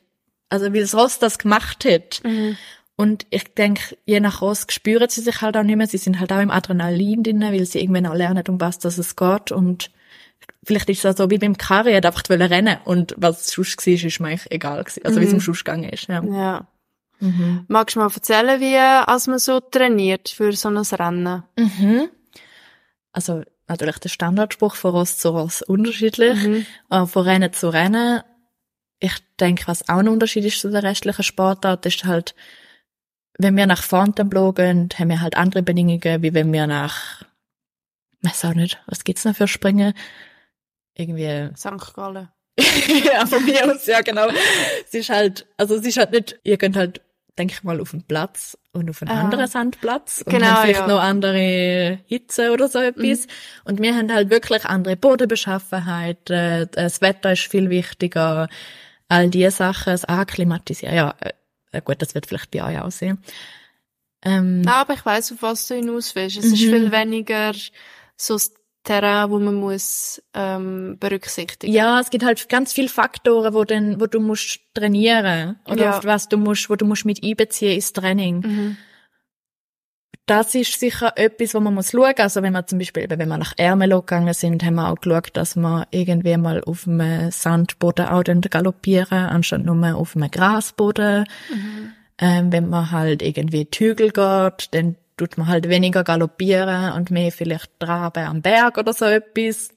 [0.49, 2.21] also wie das Ross das gemacht hat.
[2.23, 2.57] Mhm.
[2.95, 5.87] Und ich denke, je nach Ross spüren sie sich halt auch nicht mehr.
[5.87, 8.97] Sie sind halt auch im Adrenalin drin, weil sie irgendwann auch lernen, um was das
[8.97, 9.51] es geht.
[9.51, 9.89] Und
[10.63, 14.19] vielleicht ist es so wie beim Karri, er einfach rennen und was sonst war, ist
[14.19, 15.05] mir eigentlich egal gewesen.
[15.05, 15.23] Also mhm.
[15.23, 16.07] wie es im Schuss gegangen ist.
[16.07, 16.23] Ja.
[16.23, 16.67] ja.
[17.21, 17.65] Mhm.
[17.67, 21.43] Magst du mal erzählen, wie als man so trainiert für so ein Rennen?
[21.55, 22.09] Mhm.
[23.13, 26.65] Also natürlich der Standardspruch von Ross zu Ross unterschiedlich, mhm.
[26.89, 28.21] aber von Rennen zu Rennen.
[28.99, 32.35] Ich denke, was auch ein Unterschied ist zu der restlichen Sportart, ist halt,
[33.37, 37.23] wenn wir nach Fontainebleau gehen, haben wir halt andere Bedingungen, wie wenn wir nach,
[38.21, 39.93] weiß auch nicht, was gibt's noch für Springen?
[40.95, 41.49] Irgendwie.
[41.55, 41.93] St.
[41.95, 42.29] Gallen.
[43.05, 44.27] ja, von mir aus, ja, genau.
[44.85, 47.01] Es ist halt, also es ist halt nicht, ihr könnt halt
[47.37, 49.21] denke ich mal, auf einen Platz und auf einen ah.
[49.21, 50.87] anderen Sandplatz und genau, haben vielleicht ja.
[50.87, 53.25] noch andere Hitze oder so etwas.
[53.25, 53.31] Mhm.
[53.65, 58.49] Und wir haben halt wirklich andere Bodenbeschaffenheit, äh, das Wetter ist viel wichtiger,
[59.07, 61.15] all diese Sachen, das Akklimatisieren, ja,
[61.71, 63.19] äh, gut, das wird vielleicht bei euch aussehen.
[64.23, 66.37] Ähm, ja, aber ich weiss, auf was du hinaus willst.
[66.37, 66.53] Es mhm.
[66.53, 67.53] ist viel weniger
[68.17, 68.37] so
[68.83, 71.71] Terrain, wo man muss ähm, berücksichtigen.
[71.71, 76.03] Ja, es gibt halt ganz viele Faktoren, wo denn, wo du musst trainieren oder ja.
[76.03, 78.39] was du musst, wo du musst mit einbeziehen ins Training.
[78.39, 78.77] Mhm.
[80.25, 82.13] Das ist sicher etwas, wo man muss schauen.
[82.17, 85.31] Also wenn wir zum Beispiel, wenn wir nach Ermelo gegangen sind, haben wir auch geschaut,
[85.33, 91.25] dass wir irgendwie mal auf einem Sandboden auch dann galoppieren, anstatt nur auf einem Grasboden.
[91.49, 91.93] Mhm.
[92.17, 97.31] Ähm, wenn man halt irgendwie Tügel geht, dann tut man halt weniger galoppieren und mehr
[97.31, 99.69] vielleicht traben am Berg oder so etwas.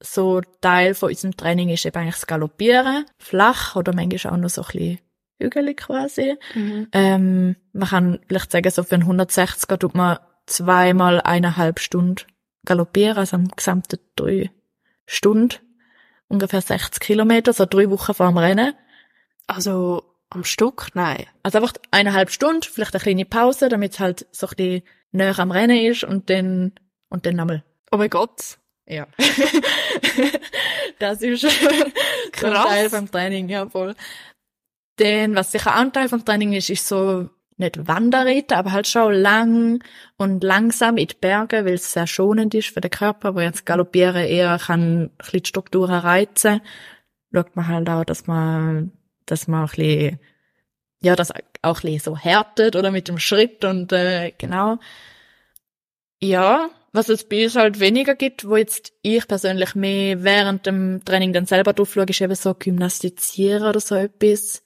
[0.00, 3.04] So Teil von unserem Training ist eben eigentlich das Galoppieren.
[3.18, 4.98] Flach oder manchmal auch noch so ein bisschen
[5.40, 6.36] hügelig quasi.
[6.54, 6.88] Mhm.
[6.92, 12.24] Ähm, man kann vielleicht sagen, so für einen 160er tut man zweimal eineinhalb Stunden
[12.64, 14.50] galoppieren, also am gesamten drei
[15.06, 15.58] Stunden.
[16.28, 18.74] Ungefähr 60 Kilometer, so drei Wochen vor dem Rennen.
[19.46, 20.88] Also am Stück?
[20.94, 21.26] Nein.
[21.42, 25.38] Also einfach eineinhalb Stunden, vielleicht eine kleine Pause, damit es halt so ein bisschen näher
[25.38, 26.72] am Rennen ist und dann,
[27.08, 27.64] und dann nochmal.
[27.90, 28.58] Oh mein Gott.
[28.86, 29.06] Ja.
[30.98, 31.44] das ist
[32.42, 33.94] ein Teil vom Training, ja voll.
[34.98, 38.86] Denn was sicher auch ein Teil vom Training ist, ist so nicht Wanderreiten, aber halt
[38.86, 39.84] schon lang
[40.16, 43.66] und langsam in die Berge, weil es sehr schonend ist für den Körper, wo jetzt
[43.66, 46.60] Galoppieren eher kann ein bisschen die Strukturen reizen.
[47.34, 48.92] Schaut man halt auch, dass man,
[49.30, 50.20] dass man ein bisschen,
[51.00, 54.78] ja, das auch ein bisschen so härtet oder mit dem Schritt und äh, genau.
[56.20, 61.04] Ja, was es bei uns halt weniger gibt, wo jetzt ich persönlich mehr während dem
[61.04, 64.62] Training dann selber drauf schaue, ist eben so Gymnastizieren oder so etwas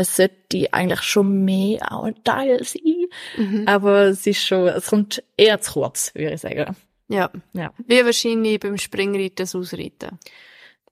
[0.00, 3.06] es sollte eigentlich schon mehr auch ein Teil sein.
[3.36, 3.64] Mhm.
[3.66, 6.76] Aber es ist schon, es kommt eher zu kurz, würde ich sagen.
[7.08, 7.30] Ja.
[7.52, 7.72] ja.
[7.86, 10.18] Wie wahrscheinlich beim Springreiten das Ausreiten.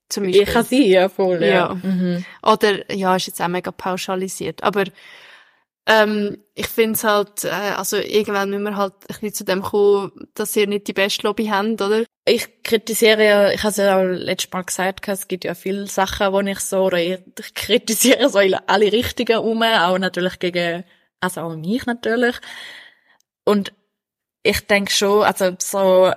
[0.08, 0.42] Zum Beispiel.
[0.42, 1.48] Ich kann sie, ja, voll, ja.
[1.48, 1.74] ja.
[1.74, 2.24] Mhm.
[2.42, 4.62] Oder, ja, ist jetzt auch mega pauschalisiert.
[4.62, 4.84] Aber
[5.86, 9.62] ähm, ich finde es halt, äh, also irgendwann müssen wir halt ein bisschen zu dem
[9.62, 12.04] kommen, dass ihr nicht die beste Lobby habt, oder?
[12.26, 15.86] Ich kritisiere ja, ich habe es ja auch letztes Mal gesagt, es gibt ja viele
[15.86, 20.38] Sachen, wo ich so, oder ich, ich kritisiere so in alle Richtungen um, auch natürlich
[20.38, 20.84] gegen,
[21.20, 22.36] also auch mich natürlich.
[23.44, 23.72] Und
[24.42, 26.12] ich denke schon, also so,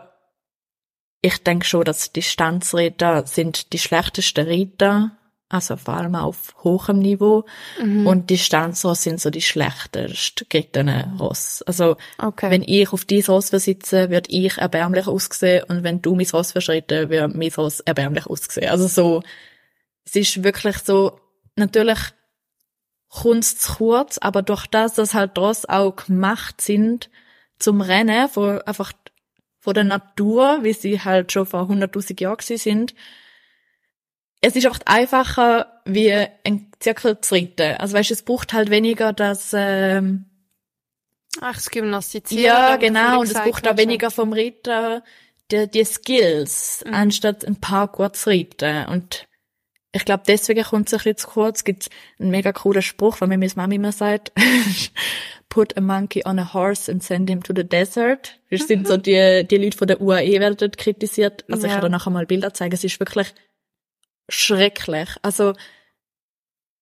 [1.21, 5.11] ich denke schon, dass Distanzreiter sind die schlechtesten Reiter
[5.51, 7.43] also vor allem auf hohem Niveau.
[7.81, 8.07] Mhm.
[8.07, 11.61] Und die Stanzross sind so die schlechtest gerittenen Ross.
[11.63, 12.49] Also, okay.
[12.49, 16.53] wenn ich auf dein Ross sitze, wird ich erbärmlich aussehen und wenn du mein Ross
[16.53, 18.69] verschritten, wird mein Ross erbärmlich aussehen.
[18.69, 19.23] Also so,
[20.05, 21.19] es ist wirklich so,
[21.57, 21.99] natürlich
[23.09, 27.09] kommt zu kurz, aber durch das, dass halt Ross auch gemacht sind
[27.59, 28.93] zum Rennen, von einfach
[29.61, 32.95] von der Natur, wie sie halt schon vor 100.000 Jahren sind,
[34.41, 37.77] es ist einfach einfacher, wie ein Zirkel zu reiten.
[37.77, 40.25] Also weißt, es braucht halt weniger das, ähm,
[41.39, 42.43] Ach, das Gymnastizieren.
[42.43, 45.03] Ja, genau, und es braucht auch weniger vom Reiter
[45.51, 46.93] die, die Skills, mhm.
[46.93, 48.85] anstatt ein paar kurz reiten.
[48.87, 49.27] Und
[49.93, 51.59] ich glaube, deswegen kommt es ein bisschen zu kurz.
[51.59, 54.31] Es gibt einen mega coolen Spruch, weil mir meine Mami immer sagt,
[55.49, 58.39] put a monkey on a horse and send him to the desert.
[58.49, 61.43] Das sind so die, die Leute von der UAE werden dort kritisiert.
[61.49, 61.67] Also ja.
[61.67, 62.73] ich kann dir nachher mal Bilder zeigen.
[62.73, 63.33] Es ist wirklich
[64.29, 65.09] schrecklich.
[65.21, 65.53] Also,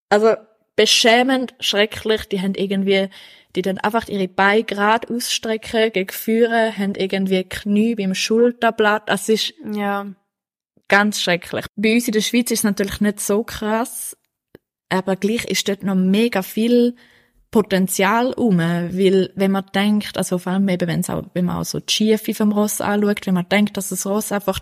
[0.09, 0.35] also
[0.75, 2.25] beschämend schrecklich.
[2.25, 3.09] Die haben irgendwie,
[3.55, 9.09] die dann einfach ihre Beine gerade ausstrecken gegen Führer, haben irgendwie Knie beim Schulterblatt.
[9.09, 10.13] Also, es ist ja
[10.89, 11.65] ganz schrecklich.
[11.75, 14.17] Bei uns in der Schweiz ist es natürlich nicht so krass,
[14.89, 16.95] aber gleich ist dort noch mega viel
[17.51, 21.65] Potenzial um, weil wenn man denkt, also vor allem eben, wenn, auch, wenn man auch
[21.65, 24.59] so die Schiefe vom Ross anschaut, wenn man denkt, dass das Ross einfach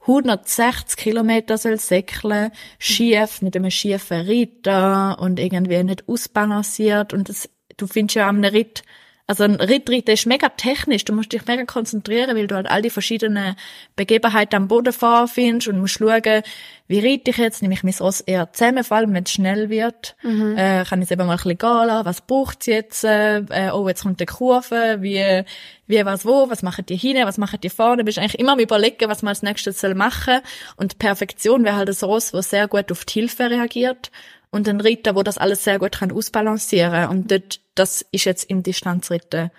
[0.00, 7.48] 160 Kilometer soll säckeln, schief, mit einem schiefen Ritter und irgendwie nicht ausbalanciert und das,
[7.76, 8.82] du findest ja am Ritt
[9.28, 11.04] also ein der ist mega technisch.
[11.04, 13.56] Du musst dich mega konzentrieren, weil du halt all die verschiedenen
[13.96, 16.42] Begebenheiten am Boden vorfindest und musst schauen,
[16.86, 17.60] wie reite ich jetzt?
[17.60, 20.14] Nehme ich mein Ross eher zusammen, vor allem wenn es schnell wird.
[20.22, 20.56] Mhm.
[20.56, 22.06] Äh, kann ich es eben mal ein bisschen gehen lassen?
[22.06, 23.02] Was braucht es jetzt?
[23.02, 24.98] Äh, oh, jetzt kommt die Kurve.
[25.00, 25.42] Wie,
[25.88, 26.48] wie, was, wo?
[26.48, 27.26] Was machen die hinten?
[27.26, 27.96] Was machen die vorne?
[27.96, 30.38] Du bist eigentlich immer am überlegen, was man als nächstes soll machen.
[30.76, 34.12] Und Perfektion wäre halt ein Ross, das sehr gut auf die Hilfe reagiert
[34.56, 38.50] und ein Ritter, wo das alles sehr gut kann ausbalancieren und dort, das ist jetzt
[38.50, 39.50] im Distanzritten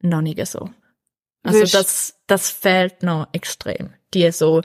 [0.00, 0.70] noch nicht so.
[1.42, 1.72] Also Wisch.
[1.72, 3.92] das, das fehlt noch extrem.
[4.14, 4.62] Die so,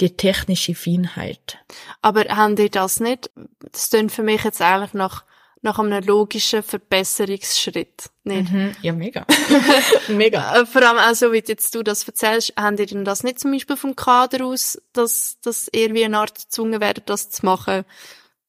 [0.00, 1.58] die technische Feinheit.
[2.02, 3.30] Aber haben die das nicht?
[3.72, 5.24] Das klingt für mich jetzt eigentlich nach,
[5.62, 8.52] nach einem logischen Verbesserungsschritt, nicht?
[8.52, 8.76] Mhm.
[8.82, 9.24] Ja, mega.
[10.08, 10.60] mega.
[10.60, 13.40] Äh, vor allem auch so, wie jetzt du das erzählst, haben die denn das nicht
[13.40, 17.46] zum Beispiel vom Kader aus, dass, dass ihr wie eine Art gezwungen werdet, das zu
[17.46, 17.84] machen?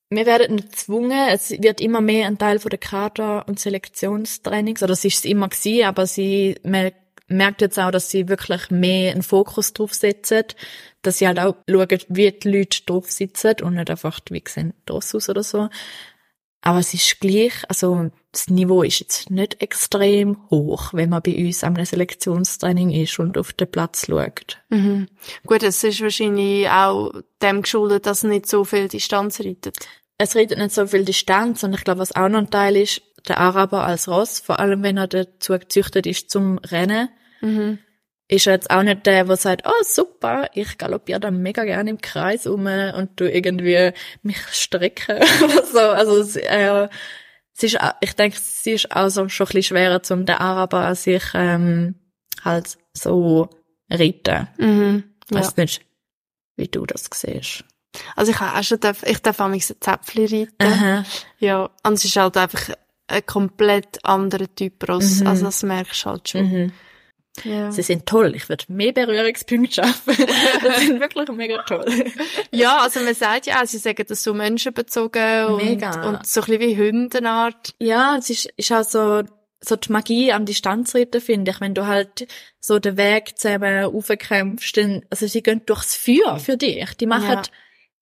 [0.10, 1.30] Wir werden gezwungen.
[1.30, 5.26] Es wird immer mehr ein Teil von der Kader- und Selektionstrainings, oder es ist es
[5.26, 6.56] immer gewesen, aber sie,
[7.30, 10.46] merkt jetzt auch, dass sie wirklich mehr einen Fokus drauf setzen,
[11.02, 14.74] dass sie halt auch schauen, wie die Leute drauf sitzen und nicht einfach, wie sehen
[14.86, 15.70] draus aus oder so.
[16.62, 21.36] Aber es ist gleich, also das Niveau ist jetzt nicht extrem hoch, wenn man bei
[21.36, 24.58] uns am Selektionstraining ist und auf den Platz schaut.
[24.70, 25.08] Mhm.
[25.46, 29.78] Gut, es ist wahrscheinlich auch dem geschuldet, dass nicht so viel Distanz reitet
[30.20, 33.02] es redet nicht so viel Distanz und ich glaube, was auch noch ein Teil ist,
[33.28, 37.80] der Araber als Ross, vor allem wenn er dazu gezüchtet ist zum Rennen, mhm.
[38.28, 41.90] ist er jetzt auch nicht der, der sagt, oh super, ich galoppiere da mega gerne
[41.90, 45.80] im Kreis um und du irgendwie mich strecke oder so.
[45.80, 46.90] Also äh,
[47.56, 50.94] es ist, ich denke, es ist auch so schon ein bisschen schwerer, zum der Araber
[50.96, 51.96] sich ähm,
[52.44, 53.50] halt so
[53.90, 54.50] reiten.
[54.58, 55.04] Mhm.
[55.32, 55.40] Ja.
[55.40, 55.82] Weiß nicht,
[56.58, 57.64] wie du das siehst.
[58.16, 60.56] Also ich habe auch schon, darf, ich darf manchmal ein Zäpfchen reiten.
[60.60, 61.04] Aha.
[61.40, 62.76] Ja, und es ist halt einfach
[63.08, 65.22] ein komplett anderer Typ Ross.
[65.22, 65.28] Mhm.
[65.28, 66.50] Also das merkst du halt schon.
[66.50, 66.72] Mhm.
[67.44, 67.72] Ja.
[67.72, 68.36] Sie sind toll.
[68.36, 70.14] Ich würde mehr Berührungspunkte schaffen.
[70.80, 71.86] sie sind wirklich mega toll.
[72.52, 75.92] ja, also man sagt ja auch, sie sagen das so menschenbezogen mega.
[75.92, 77.76] und, und so ein bisschen wie Hundenart.
[77.80, 79.24] Ja, es ist, ist auch so,
[79.62, 81.62] so die Magie am Distanzreiten, finde ich.
[81.62, 82.28] Wenn du halt
[82.60, 86.94] so den Weg zusammen aufkämpfst, dann, also sie gehen durchs Feuer für dich.
[86.96, 87.42] Die machen, ja.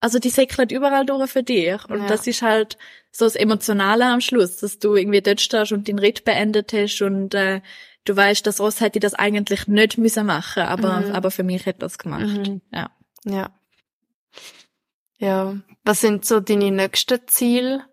[0.00, 1.84] Also die säckeln überall durch für dich.
[1.88, 2.06] Und ja.
[2.06, 2.78] das ist halt
[3.10, 7.02] so das Emotionale am Schluss, dass du irgendwie dort stehst und den Ritt beendet hast
[7.02, 7.60] und äh,
[8.04, 11.12] du weißt, dass Ross hätte das eigentlich nicht müssen machen, aber mhm.
[11.12, 12.26] aber für mich hat das gemacht.
[12.26, 12.60] Mhm.
[12.72, 12.90] Ja.
[13.24, 13.50] Ja.
[15.18, 15.56] Ja.
[15.84, 17.84] Was sind so deine nächsten Ziele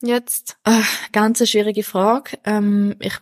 [0.00, 0.56] jetzt?
[0.64, 2.38] Ach, ganz eine schwierige Frage.
[2.44, 3.14] Ähm, ich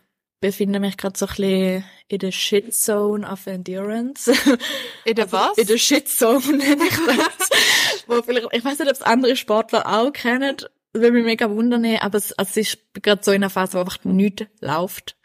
[0.43, 4.31] befinde mich gerade so ein bisschen in der Shit-Zone of Endurance.
[5.07, 5.57] In der also, was?
[5.57, 8.05] In der Shit-Zone nenne ich das.
[8.07, 10.57] Wo vielleicht, ich weiß nicht, ob es andere Sportler auch kennen,
[10.93, 13.79] würde mich mega wundern, aber es, also es ist gerade so in einer Phase, wo
[13.79, 15.17] einfach nichts läuft.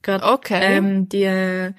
[0.00, 0.76] Gerade, okay.
[0.76, 1.74] Ähm, die,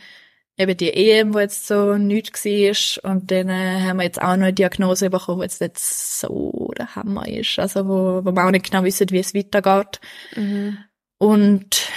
[0.58, 4.36] eben die EM, wo jetzt so nichts war, und dann äh, haben wir jetzt auch
[4.36, 8.46] noch eine Diagnose bekommen, wo jetzt nicht so der Hammer ist, also wo, wo wir
[8.46, 10.00] auch nicht genau wissen, wie es weitergeht.
[10.36, 10.78] Mhm.
[11.18, 11.88] Und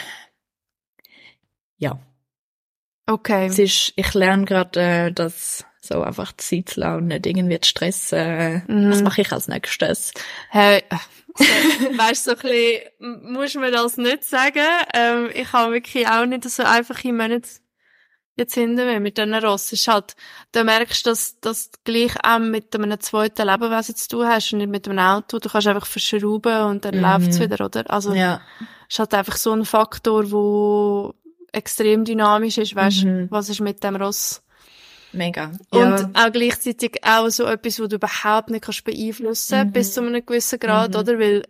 [1.78, 1.98] ja.
[3.06, 3.46] Okay.
[3.46, 7.68] Es ist, ich lerne gerade, äh, dass so einfach Zeit zu lassen nicht irgendwie zu
[7.68, 8.18] stressen.
[8.18, 8.90] Äh, mhm.
[8.90, 10.12] Was mache ich als nächstes?
[10.50, 10.82] Hey,
[11.34, 14.64] weißt du, so ein bisschen, muss man das nicht sagen.
[14.94, 17.48] Ähm, ich habe wirklich auch nicht so einfache Monate
[18.36, 19.72] jetzt hinter mir mit diesen Ross.
[19.72, 20.16] ist halt,
[20.52, 24.52] da merkst du, dass, dass du gleich auch mit einem zweiten Lebewesen zu tun hast
[24.52, 25.38] und nicht mit einem Auto.
[25.38, 27.02] Du kannst einfach verschrauben und dann mhm.
[27.02, 27.88] läuft's wieder, oder?
[27.90, 28.40] Also, ja.
[28.88, 31.14] ist halt einfach so ein Faktor, wo
[31.54, 33.26] extrem dynamisch ist, weißt, mhm.
[33.30, 34.42] was ist mit dem Ross?
[35.12, 35.52] Mega.
[35.70, 36.10] Und ja.
[36.14, 39.72] auch gleichzeitig auch so etwas, wo du überhaupt nicht kannst beeinflussen mhm.
[39.72, 41.00] bis zu einem gewissen Grad, mhm.
[41.00, 41.18] oder?
[41.18, 41.44] Weil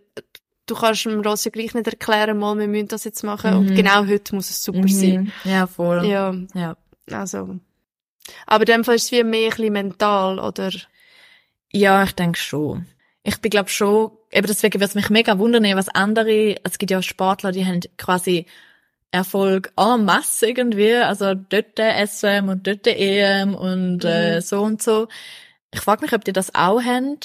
[0.67, 3.51] du kannst dem Ross ja gleich nicht erklären, mal, wir müssen das jetzt machen.
[3.51, 3.57] Mhm.
[3.57, 4.87] Und genau heute muss es super mhm.
[4.87, 5.31] sein.
[5.43, 6.05] Ja, voll.
[6.05, 6.33] Ja.
[6.53, 6.77] ja.
[7.11, 7.59] Also.
[8.45, 10.71] Aber in dem Fall ist es wie mehr ein bisschen mental, oder?
[11.71, 12.85] Ja, ich denke schon.
[13.23, 16.91] Ich bin glaube schon, eben deswegen würde es mich mega wundern, was andere, es gibt
[16.91, 18.45] ja Sportler, die haben quasi
[19.15, 24.37] Erfolg en masse irgendwie, also dort SM und dort EM und äh, mhm.
[24.37, 25.07] äh, so und so.
[25.73, 27.17] Ich frage mich, ob die das auch haben.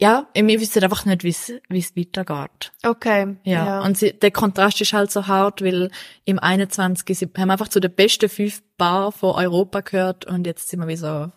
[0.00, 2.72] Ja, wir wissen einfach nicht, wie es weitergeht.
[2.84, 3.36] Okay.
[3.42, 3.80] Ja, ja.
[3.80, 5.90] und sie, der Kontrast ist halt so hart, weil
[6.24, 7.18] im 21.
[7.18, 10.86] Sie haben einfach zu den besten fünf Bar von Europa gehört und jetzt sind wir
[10.86, 11.32] wie so,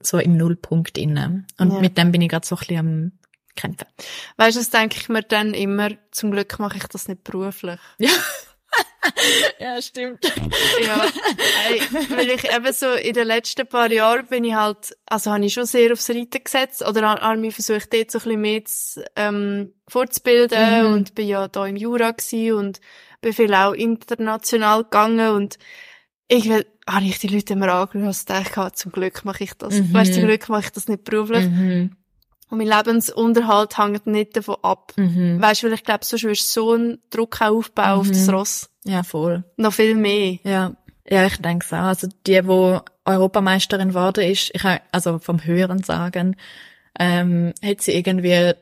[0.00, 1.44] so im Nullpunkt inne.
[1.58, 1.80] Und ja.
[1.80, 3.12] mit dem bin ich gerade so ein bisschen am
[3.56, 3.86] kämpfen.
[4.36, 7.80] Weißt du, das denke ich mir dann immer, zum Glück mache ich das nicht beruflich.
[7.98, 8.10] Ja.
[9.58, 10.24] ja, stimmt.
[10.84, 11.06] ja,
[12.10, 15.54] weil ich eben so in den letzten paar Jahren bin ich halt, also habe ich
[15.54, 19.04] schon sehr aufs Reiten gesetzt oder habe mich versucht, dort so ein bisschen mehr zu,
[19.16, 20.92] ähm, fortzubilden mhm.
[20.92, 22.80] und bin ja da im Jura gewesen und
[23.20, 25.58] bin viel auch international gegangen und
[26.28, 29.74] ich habe ich die Leute immer angeschaut und dachte, zum Glück mache ich das.
[29.74, 29.94] Mhm.
[29.94, 31.44] Weißt, zum Glück mache ich das nicht beruflich.
[31.44, 31.96] Mhm.
[32.48, 34.92] Und mein Lebensunterhalt hängt nicht davon ab.
[34.96, 35.40] Mhm.
[35.40, 38.00] Weißt du, weil ich glaube, sonst würdest du so einen Druck auch aufbauen mhm.
[38.00, 38.34] auf das mhm.
[38.34, 38.70] Ross.
[38.84, 39.44] Ja, voll.
[39.56, 40.38] Noch viel mehr.
[40.44, 40.76] Ja.
[41.08, 41.84] Ja, ich denke auch.
[41.84, 46.36] Also die, wo Europameisterin geworden ist, ich also vom Hören sagen,
[46.98, 48.54] ähm, hat sie irgendwie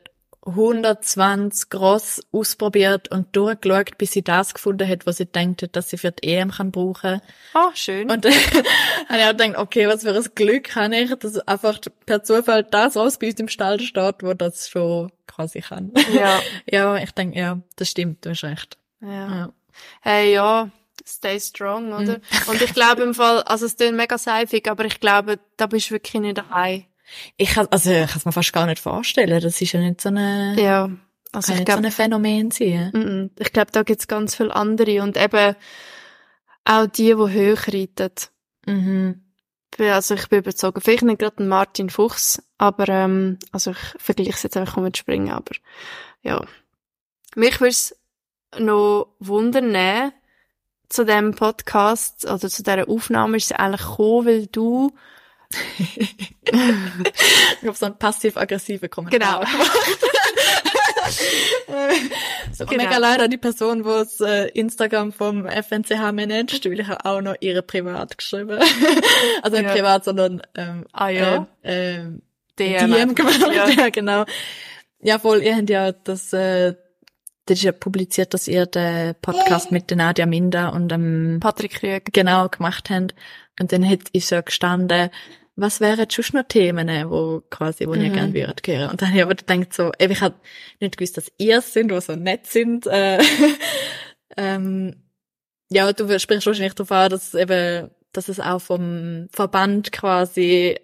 [0.45, 5.97] 120 gross ausprobiert und durchgeschaut, bis sie das gefunden hat, was sie denkt, dass sie
[5.97, 7.21] für die EM kann brauchen.
[7.53, 8.11] Ah, oh, schön.
[8.11, 11.79] Und dann habe ich auch gedacht, okay, was für ein Glück habe ich, dass einfach
[12.05, 15.91] per Zufall das raus bei uns im Stall steht, wo das schon quasi kann.
[16.13, 16.39] Ja.
[16.69, 18.77] ja, ich denke, ja, das stimmt, du hast recht.
[19.01, 19.09] Ja.
[19.09, 19.53] ja.
[20.01, 20.69] Hey, ja,
[21.05, 22.17] stay strong, oder?
[22.17, 22.49] Mm.
[22.49, 25.89] Und ich glaube im Fall, also es klingt mega seifig, aber ich glaube, da bist
[25.89, 26.85] du wirklich nicht daheim.
[27.37, 29.41] Ich kann, also, ich kann es mir fast gar nicht vorstellen.
[29.41, 30.89] Das ist ja nicht so eine, ja,
[31.31, 32.91] also ich glaub, so ein Phänomen sein.
[32.93, 33.29] Mm -mm.
[33.39, 35.55] Ich glaube, da gibt's ganz viele andere und eben
[36.63, 38.11] auch die, die hoch reiten.
[38.65, 39.21] Mhm.
[39.77, 40.79] Also ich bin überzogen.
[40.79, 45.31] Vielleicht nicht gerade Martin Fuchs, aber ähm, also ich vergleiche es jetzt einfach mit Springen,
[45.31, 45.55] aber
[46.21, 46.41] ja.
[47.35, 47.95] Mich würde es
[48.57, 50.13] noch wundern,
[50.87, 54.91] zu dem Podcast oder zu dieser Aufnahme ist es eigentlich gekommen, weil du
[55.77, 59.45] ich habe so einen passiv-aggressiven Kommentar genau.
[62.51, 62.83] so genau.
[62.83, 67.35] mega leider die Person, die das äh, Instagram vom FNCH managt, weil ich auch noch
[67.39, 68.59] ihre privat geschrieben.
[69.41, 69.73] also nicht ja.
[69.73, 71.47] privat, sondern ähm, ah, ja.
[71.63, 71.99] äh, äh,
[72.59, 73.41] DM, DM gemacht.
[73.53, 73.69] Ja.
[73.69, 74.25] ja, genau.
[75.01, 76.73] Ja, voll, ihr habt ja das, äh,
[77.45, 81.73] das ist ja publiziert, dass ihr den Podcast mit der Nadia Minda und dem Patrick
[81.73, 83.13] Krüger genau gemacht habt.
[83.59, 85.09] Und dann hat, ist ja gestanden,
[85.55, 88.01] was wären schon noch Themen, wo quasi, wo mhm.
[88.01, 88.89] ihr gerne würdet hören?
[88.89, 90.35] Und dann habe ich aber gedacht so, ey, ich habe
[90.81, 92.85] nicht gewusst, dass ihr es sind, die so nett sind.
[92.87, 93.19] Äh,
[94.37, 95.03] ähm,
[95.69, 100.77] ja, du sprichst wahrscheinlich darauf an, dass eben, dass es auch vom Verband quasi,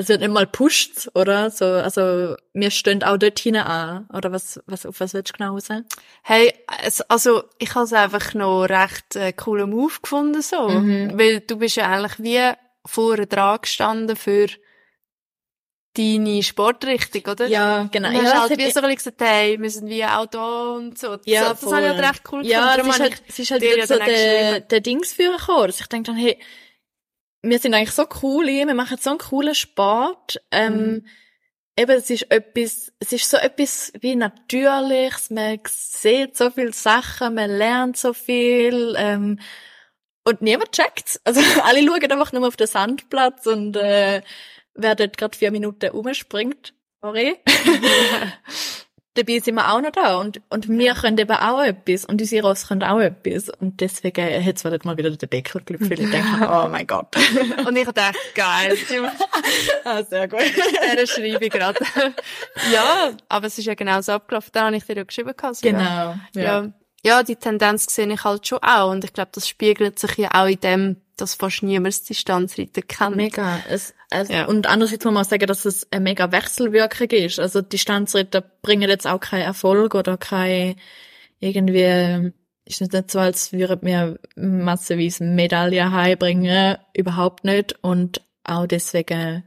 [0.00, 1.50] es wird mal pusht, oder?
[1.50, 4.08] So, also, wir stehen auch dort hinein an.
[4.12, 5.86] Oder was, was, auf was willst du genau sagen?
[6.22, 6.52] Hey,
[6.84, 10.68] es, also, ich habe es einfach noch recht äh, coolen Move gefunden, so.
[10.68, 11.18] Mhm.
[11.18, 12.52] Weil du bist ja eigentlich wie
[12.86, 14.48] vorne dran gestanden für
[15.96, 17.46] deine Sportrichtung, oder?
[17.46, 18.08] Ja, genau.
[18.08, 21.18] Und ja, halt wie so ein gesagt, hey, wir sind wie auch da und so.
[21.24, 22.88] Ja, so, das habe ich halt recht cool ja, gefunden.
[22.88, 26.12] Ja, es ist halt, es ist halt so der, der Dingsführer gekommen, dass ich denke
[26.12, 26.38] dann, hey,
[27.42, 31.06] wir sind eigentlich so cool, wir machen so einen coolen Sport, ähm, mhm.
[31.76, 37.34] eben, es ist etwas, es ist so etwas wie Natürliches, man sieht so viele Sachen,
[37.34, 39.38] man lernt so viel, ähm,
[40.24, 41.20] und niemand checkt's.
[41.24, 44.22] Also alle schauen einfach nur auf den Sandplatz und äh,
[44.74, 47.38] wer dort gerade vier Minuten umspringt, sorry.
[49.14, 52.46] Dabei sind wir auch noch da und, und wir können eben auch etwas und unsere
[52.46, 56.10] Ross können auch etwas und deswegen hat es mal wieder den Deckel gelüpft, weil ich
[56.10, 57.16] denke, oh mein Gott.
[57.66, 58.78] und ich dachte, geil.
[59.84, 60.40] ah, sehr gut.
[60.40, 61.80] Er schreibe ich gerade.
[62.72, 65.32] ja, aber es ist ja genau so abgelaufen, da habe ich dir ja geschrieben.
[65.42, 65.80] Also, genau.
[65.82, 66.14] Ja.
[66.34, 66.72] ja.
[67.02, 70.28] Ja, die Tendenz sehe ich halt schon auch und ich glaube, das spiegelt sich ja
[70.34, 73.16] auch in dem, dass fast niemand Distanzreiten kennt.
[73.16, 73.60] Mega.
[73.68, 74.46] Es, es, ja.
[74.46, 77.38] Und andererseits muss man auch sagen, dass es eine mega Wechselwirkung ist.
[77.38, 80.76] Also Distanzreiter bringen jetzt auch keinen Erfolg oder kein
[81.38, 82.32] irgendwie,
[82.64, 86.76] ist nicht so, als würden wir massenweise Medaillen heimbringen.
[86.94, 87.76] Überhaupt nicht.
[87.82, 89.44] Und auch deswegen,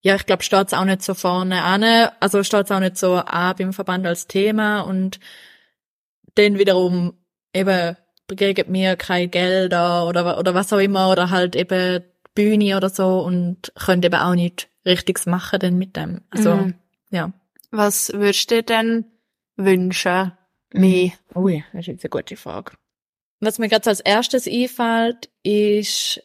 [0.00, 1.84] ja, ich glaube, steht es auch nicht so vorne an.
[2.20, 5.20] Also steht es auch nicht so an beim Verband als Thema und
[6.34, 7.16] dann wiederum
[7.52, 7.96] eben
[8.28, 12.02] kriegen mir kein Geld oder, oder was auch immer oder halt eben
[12.34, 16.22] Bühne oder so und können eben auch nicht richtiges machen dann mit dem.
[16.30, 16.74] Also, mhm.
[17.10, 17.32] ja.
[17.70, 19.04] Was würdest du dir denn
[19.56, 20.32] wünschen?
[20.72, 21.12] Mehr?
[21.34, 22.72] Ui, das ist jetzt eine gute Frage.
[23.40, 26.22] Was mir gerade als erstes einfällt, ist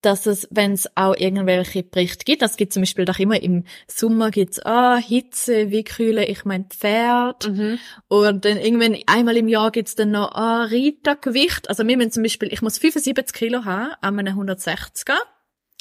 [0.00, 3.64] dass es, wenn es auch irgendwelche Berichte gibt, das gibt zum Beispiel doch immer im
[3.86, 7.78] Sommer gibt's ah Hitze, wie kühle ich mein Pferd mhm.
[8.08, 11.68] und dann irgendwann einmal im Jahr gibt's dann noch ah Rittergewicht.
[11.68, 15.16] Also wir müssen zum Beispiel, ich muss 75 Kilo haben an einem 160er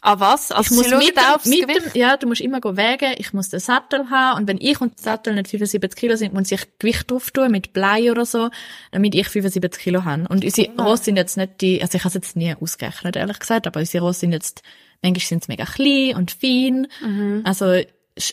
[0.07, 0.53] Ah, was?
[0.53, 3.49] Also ich muss mit, aufs mit Dem, ja, du musst immer go wägen, ich muss
[3.49, 6.61] den Sattel haben und wenn ich und der Sattel nicht 75 Kilo sind, muss ich
[6.79, 8.49] Gewicht drauf tun mit Blei oder so,
[8.93, 10.25] damit ich 75 Kilo habe.
[10.29, 10.83] Und unsere oh.
[10.83, 13.81] Rosse sind jetzt nicht die, also ich habe es jetzt nie ausgerechnet, ehrlich gesagt, aber
[13.81, 14.61] unsere Rosse sind jetzt,
[15.01, 17.41] manchmal sind sie mega klein und fein, mhm.
[17.43, 17.77] also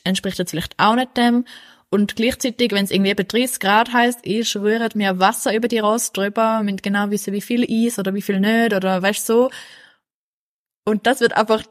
[0.04, 1.44] entspricht jetzt vielleicht auch nicht dem.
[1.90, 5.80] Und gleichzeitig, wenn es irgendwie eben 30 Grad heißt, ich schwöre mir Wasser über die
[5.80, 9.50] Rosse drüber, mit genau wissen, wie viel Eis oder wie viel nicht oder weißt so.
[10.85, 11.62] Und das wird einfach,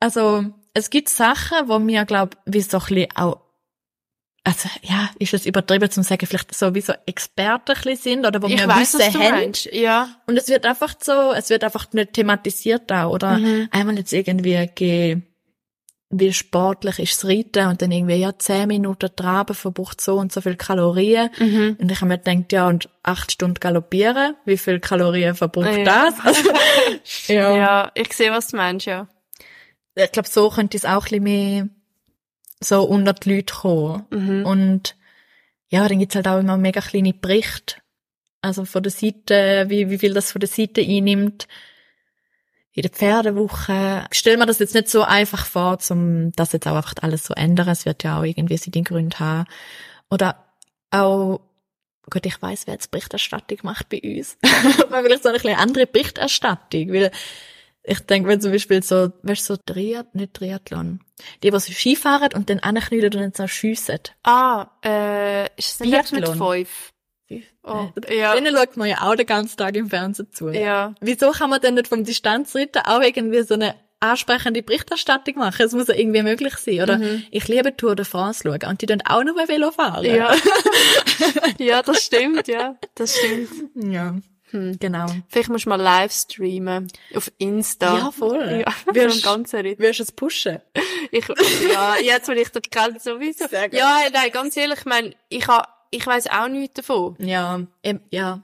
[0.00, 0.44] also
[0.74, 3.40] es gibt Sachen, wo mir glaub, wie so ein bisschen auch,
[4.44, 8.26] also ja, ist es übertrieben zu sagen, vielleicht so wie so Experten ein bisschen sind
[8.26, 9.52] oder wo ich wir weiß, wissen haben.
[9.72, 10.20] Ja.
[10.26, 13.68] Und es wird einfach so, es wird einfach nicht thematisiert da oder mhm.
[13.72, 15.22] einmal jetzt irgendwie ge
[16.10, 20.32] wie sportlich ist das Reiten und dann irgendwie, ja, zehn Minuten Traben verbraucht so und
[20.32, 21.30] so viel Kalorien.
[21.38, 21.76] Mhm.
[21.80, 25.84] Und ich habe mir gedacht, ja, und acht Stunden galoppieren, wie viel Kalorien verbraucht ja.
[25.84, 26.14] das?
[26.22, 26.50] Also,
[27.32, 27.56] ja.
[27.56, 29.08] ja, ich sehe, was du meinst, ja.
[29.96, 31.68] Ich glaube, so könnte es auch ein bisschen mehr
[32.60, 34.04] so unter die Leute kommen.
[34.10, 34.46] Mhm.
[34.46, 34.96] Und
[35.68, 37.76] ja, dann gibt's halt auch immer mega kleine Berichte.
[38.42, 41.48] Also von der Seite, wie, wie viel das von der Seite einnimmt
[42.76, 44.06] in der Pferdewoche.
[44.12, 47.24] Ich stelle mir das jetzt nicht so einfach vor, um das jetzt auch einfach alles
[47.24, 47.68] so ändern.
[47.68, 49.48] Es wird ja auch irgendwie seine Gründe haben.
[50.10, 50.44] Oder
[50.90, 51.40] auch,
[52.10, 54.36] Gott, ich weiß, wer jetzt Berichterstattung macht bei uns.
[54.82, 57.10] Aber vielleicht so eine bisschen andere Berichterstattung, weil
[57.82, 61.00] ich denke, wenn zum Beispiel so, weißt du, so Triath, nicht Triathlon.
[61.42, 64.00] Die, die so Skifahren und dann anknüllen und dann so schiessen.
[64.22, 66.92] Ah, äh, ist das nicht mit fünf?
[67.62, 68.34] Oh, ja.
[68.34, 70.48] Denen schaut man ja auch den ganzen Tag im Fernsehen zu.
[70.50, 70.94] Ja.
[71.00, 75.66] Wieso kann man denn nicht vom Distanzritten auch irgendwie so eine ansprechende Berichterstattung machen?
[75.66, 76.98] Es muss ja irgendwie möglich sein, oder?
[76.98, 77.24] Mhm.
[77.30, 80.04] Ich liebe Tour de France schauen und die dann auch noch mal Velo fahren.
[80.04, 80.34] Ja.
[81.58, 82.76] ja, das stimmt, ja.
[82.94, 83.50] Das stimmt.
[83.74, 84.14] Ja.
[84.50, 84.78] Hm.
[84.78, 85.06] Genau.
[85.28, 86.86] Vielleicht musst du mal live streamen.
[87.14, 87.98] Auf Insta.
[87.98, 88.64] Ja, voll.
[88.64, 90.60] Ja, wirst, so ganze wirst du es pushen?
[91.10, 91.26] Ich,
[91.72, 93.46] ja, jetzt, wenn ich das kenne, sowieso.
[93.72, 95.66] Ja, nein, ganz ehrlich, ich meine, ich habe
[95.96, 97.16] ich weiß auch nichts davon.
[97.18, 97.60] Ja,
[98.10, 98.42] ja.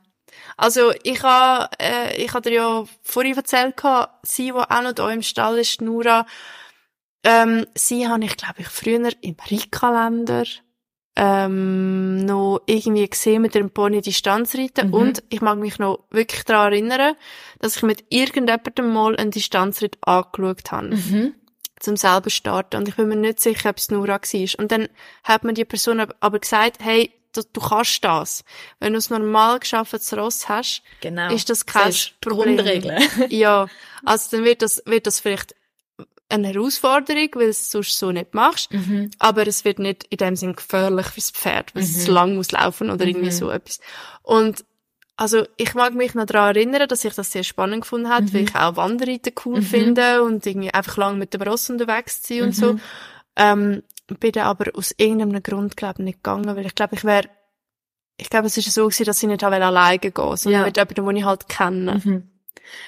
[0.56, 3.74] Also ich habe äh, ich habe dir ja vorhin erzählt,
[4.22, 6.26] sie, die auch noch da im Stall ist, Nura,
[7.24, 10.44] ähm, sie habe ich, glaube ich, früher im Reitkalender
[11.14, 14.94] ähm, noch irgendwie gesehen mit dem Pony Distanzreiten mhm.
[14.94, 17.14] und ich mag mich noch wirklich daran erinnern,
[17.60, 20.96] dass ich mit irgendjemandem mal einen Distanzritt angeschaut habe.
[20.96, 21.34] Mhm
[21.82, 22.76] zum selber starten.
[22.76, 24.58] Und ich bin mir nicht sicher, ob es Nura war.
[24.58, 24.88] Und dann
[25.24, 28.44] hat mir die Person aber gesagt, hey, du, du kannst das.
[28.80, 31.32] Wenn du es normal geschaffenes Ross hast, Genau.
[31.32, 32.58] ist das kein Problem.
[33.30, 33.66] Ja,
[34.04, 35.54] also dann wird das, wird das vielleicht
[36.28, 38.72] eine Herausforderung, weil du es sonst so nicht machst.
[38.72, 39.10] Mhm.
[39.18, 42.52] Aber es wird nicht in dem Sinn gefährlich fürs Pferd, weil es zu lang muss
[42.52, 43.32] laufen oder irgendwie Mhm.
[43.32, 43.80] so etwas.
[44.22, 44.64] Und
[45.16, 48.32] also ich mag mich noch daran erinnern, dass ich das sehr spannend gefunden habe, Mhm.
[48.34, 52.34] weil ich auch Wanderreiten cool finde und irgendwie einfach lang mit dem Ross unterwegs zu
[52.34, 52.52] sein und Mhm.
[52.52, 52.78] so.
[53.36, 53.82] Ähm,
[54.18, 57.28] bin dann aber aus irgendeinem Grund, glaube ich, nicht gegangen, weil ich glaube, ich wäre,
[58.18, 60.66] ich glaube, es ist so gewesen, dass ich nicht alleine gehen wollte, sondern Ja.
[60.66, 62.00] mit jemandem, den ich halt kenne.
[62.04, 62.28] Mhm.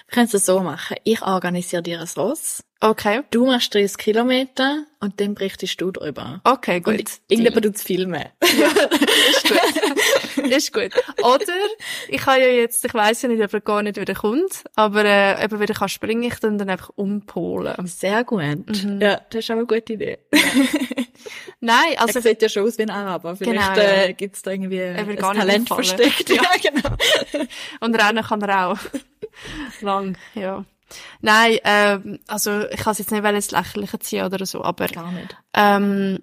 [0.07, 0.97] Wir können es so machen.
[1.05, 2.63] Ich organisiere dir ein Ross.
[2.81, 3.23] Okay.
[3.31, 6.41] Du machst 30 Kilometer und dann berichtest du drüber.
[6.45, 6.99] Okay, gut.
[6.99, 8.25] Und irgendjemand tut filmen.
[8.41, 10.51] ist gut.
[10.51, 10.93] ist gut.
[11.25, 11.55] Oder,
[12.09, 15.05] ich habe ja jetzt, ich weiss ja nicht, ob er gar nicht wieder kommt, aber
[15.05, 17.75] äh, eben wieder kann springen, ich dann, dann einfach umpolen.
[17.87, 18.85] Sehr gut.
[18.85, 19.01] Mhm.
[19.01, 20.19] Ja, das ist auch eine gute Idee.
[21.65, 23.37] Nein, Also, er sieht ja schon aus wie ein Araber.
[23.37, 26.29] Vielleicht Genau, äh, gibt's da irgendwie ein Talent versteckt.
[26.29, 26.97] Ja, genau.
[27.81, 28.79] und rennen kann er auch.
[29.81, 30.65] Lang, ja.
[31.23, 35.11] Nein, ähm, also, ich kann es jetzt nicht ins Lächerliche ziehen oder so, aber, Gar
[35.13, 35.37] nicht.
[35.55, 36.19] ähm,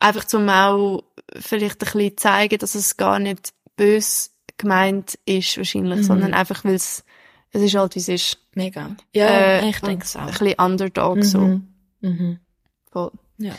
[0.00, 1.04] einfach zum auch
[1.38, 6.02] vielleicht ein bisschen zeigen, dass es gar nicht bös gemeint ist, wahrscheinlich, Mhm.
[6.04, 7.04] sondern einfach, weil es,
[7.52, 8.38] es ist halt, wie es ist.
[8.54, 8.96] Mega.
[9.12, 10.30] Ja, Äh, ich denke es Ein auch.
[10.38, 11.38] bisschen Underdog, so.
[11.38, 11.68] Mhm.
[12.00, 12.38] Mhm.
[12.90, 13.10] Voll.
[13.38, 13.54] Ja.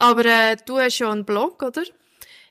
[0.00, 1.82] Aber äh, du hast ja einen Blog, oder?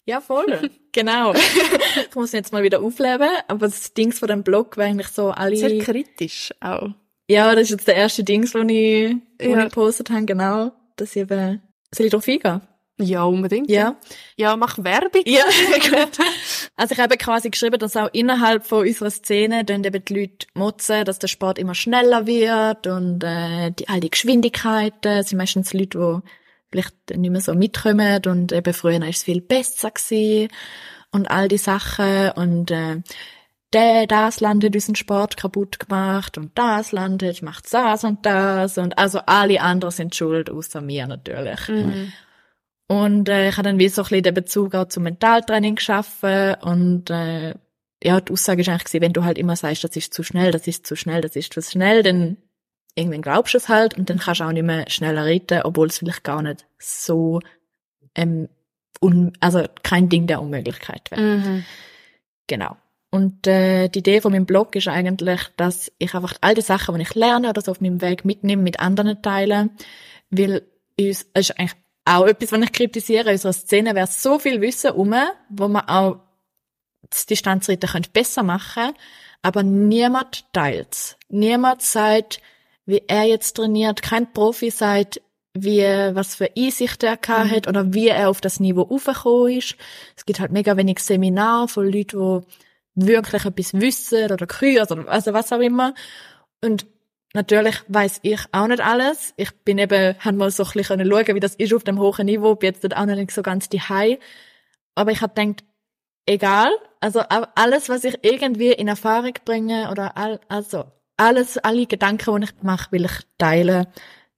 [0.05, 0.69] Ja, voll.
[0.91, 1.33] genau.
[1.33, 5.31] ich muss jetzt mal wieder aufleben, aber das Dings von dem Blog war eigentlich so
[5.31, 5.57] alle...
[5.57, 6.89] Sehr kritisch auch.
[7.27, 9.57] Ja, das ist jetzt der erste Dings, den ich, wo Ja.
[9.59, 10.71] ich gepostet habe, genau.
[10.95, 11.61] Dass ich eben...
[11.93, 12.61] Soll ich drauf eingehen?
[13.01, 13.69] Ja, unbedingt.
[13.69, 13.95] Ja.
[14.35, 15.21] Ja, mach Werbung.
[15.25, 15.43] Ja,
[15.89, 16.17] gut.
[16.75, 20.47] Also ich habe quasi geschrieben, dass auch innerhalb von unserer Szene dann eben die Leute
[20.53, 25.73] motzen, dass der Sport immer schneller wird und äh, die, all die Geschwindigkeiten sind meistens
[25.73, 26.29] Leute, die
[26.71, 30.49] vielleicht nicht mehr so mitkommen und eben früher ist es viel besser gewesen
[31.11, 33.01] und all die Sachen und äh,
[33.73, 38.25] der, das Land hat unseren Sport kaputt gemacht und das Land hat macht das und
[38.25, 41.67] das und also alle anderen sind schuld, außer mir natürlich.
[41.67, 42.11] Mhm.
[42.87, 46.55] Und äh, ich habe dann wie so ein bisschen den Bezug auch zum Mentaltraining geschaffen
[46.61, 47.53] und äh,
[48.03, 50.65] ja, die Aussage ist eigentlich wenn du halt immer sagst, das ist zu schnell, das
[50.65, 52.37] ist zu schnell, das ist zu schnell, dann
[52.99, 55.87] irgendwann glaubst du es halt und dann kannst du auch nicht mehr schneller reden, obwohl
[55.87, 57.39] es vielleicht gar nicht so
[58.15, 58.49] ähm,
[59.01, 61.21] un also kein Ding der Unmöglichkeit wäre.
[61.21, 61.65] Mhm.
[62.47, 62.77] Genau.
[63.11, 66.95] Und äh, die Idee von meinem Blog ist eigentlich, dass ich einfach all die Sachen,
[66.95, 69.71] die ich lerne oder so auf meinem Weg mitnehme, mit anderen teilen,
[70.29, 70.61] weil
[70.99, 71.75] uns, es ist eigentlich
[72.05, 75.15] auch etwas, was ich kritisiere, in unserer Szene wäre so viel Wissen um,
[75.49, 76.19] wo man auch
[77.09, 78.93] das Distanzreiten könnte besser machen,
[79.41, 81.17] aber niemand teilt's.
[81.29, 82.41] Niemand sagt,
[82.89, 85.21] wie er jetzt trainiert, kein Profi sagt,
[85.53, 89.75] wie, was für Einsichten er gehabt hat oder wie er auf das Niveau aufgekommen ist.
[90.15, 92.45] Es gibt halt mega wenig Seminare von Leuten,
[92.95, 95.93] die wirklich etwas wissen oder Kurs oder also was auch immer.
[96.63, 96.87] Und
[97.33, 99.33] natürlich weiß ich auch nicht alles.
[99.37, 102.25] Ich bin eben, habe mal so ein bisschen schauen, wie das ist auf dem hohen
[102.25, 103.81] Niveau, bin jetzt dort auch nicht so ganz die
[104.95, 105.63] Aber ich habe gedacht,
[106.25, 110.85] egal, also alles, was ich irgendwie in Erfahrung bringe oder all, also
[111.19, 113.87] alles, alle Gedanken, die ich mache, will ich teilen,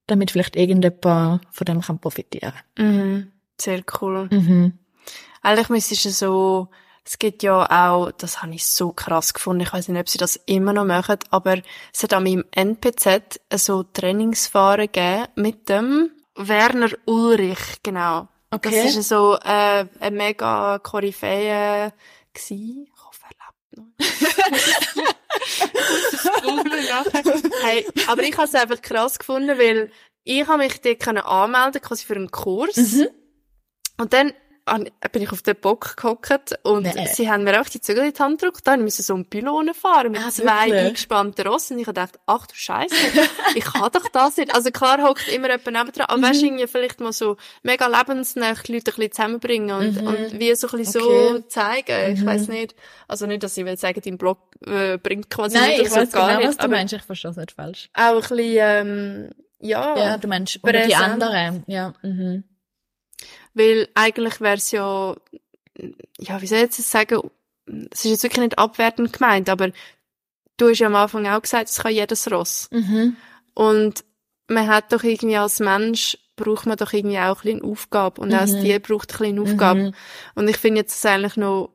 [0.08, 2.54] damit vielleicht irgendjemand von dem kann profitieren.
[2.78, 3.32] Mhm.
[3.60, 4.28] Sehr cool.
[4.32, 4.74] Mhm.
[5.42, 6.68] Eigentlich müsstest du so,
[7.06, 10.18] es gibt ja auch, das habe ich so krass gefunden, ich weiß nicht, ob sie
[10.18, 11.62] das immer noch machen, aber
[11.94, 18.28] es hat an meinem NPZ so Trainingsfahren gegeben mit dem Werner Ulrich, genau.
[18.52, 18.84] Okay.
[18.84, 21.94] Das ist so äh, ein mega Koryphäe
[22.34, 22.91] gsi.
[27.64, 29.92] hey, aber ich habe es einfach krass gefunden, weil
[30.24, 32.78] ich habe mich dort können anmelden quasi für einen Kurs.
[32.78, 33.08] Mhm.
[33.98, 34.36] Und dann an-
[34.78, 36.32] bin ich auf den Bock gehockt
[36.64, 37.08] und Nee.
[37.14, 38.66] sie haben mir auch die Zügel in die Hand gedrückt.
[38.66, 40.86] Dann mussten so einen Pylonen fahren mit Ah, zwei wirklich?
[40.86, 41.74] eingespannten Rossen.
[41.78, 42.96] Und ich dachte, ach du Scheiße,
[43.56, 44.54] ich kann doch das nicht.
[44.56, 46.24] Also klar hockt immer jemand nebendran, aber Mhm.
[46.24, 50.08] weißt du, irgendwie vielleicht mal so mega lebensnah die Leute ein bisschen zusammenbringen und, Mhm.
[50.08, 51.44] und wie so ein bisschen so Okay.
[51.48, 52.14] zeigen.
[52.14, 52.26] Ich Mhm.
[52.26, 52.76] weiß nicht.
[53.08, 55.96] Also nicht, dass ich will sagen, dein Blog äh, bringt quasi Nein, nicht ich so
[55.98, 56.48] weiß gar genau, nicht.
[56.50, 56.94] was du meinst.
[56.94, 57.90] Ich verstehe es nicht falsch.
[57.94, 59.98] Auch ein bisschen, ähm, ja.
[59.98, 61.64] Ja, du meinst, oder die anderen.
[61.68, 61.94] Ja.
[62.04, 62.44] Mhm.
[63.54, 65.16] Weil eigentlich wäre es ja,
[66.20, 67.20] ja, wie soll ich jetzt sagen,
[67.92, 69.72] es ist jetzt wirklich nicht abwertend gemeint, aber
[70.58, 72.70] du hast ja am Anfang auch gesagt, es kann jedes Ross.
[72.72, 73.16] Mhm.
[73.54, 74.04] Und
[74.48, 78.22] man hat doch irgendwie als Mensch, braucht man doch irgendwie auch ein bisschen Aufgabe.
[78.22, 78.62] Und auch das Mhm.
[78.62, 79.80] Tier braucht ein bisschen Aufgabe.
[79.80, 79.94] Mhm.
[80.36, 81.70] Und ich finde jetzt das eigentlich noch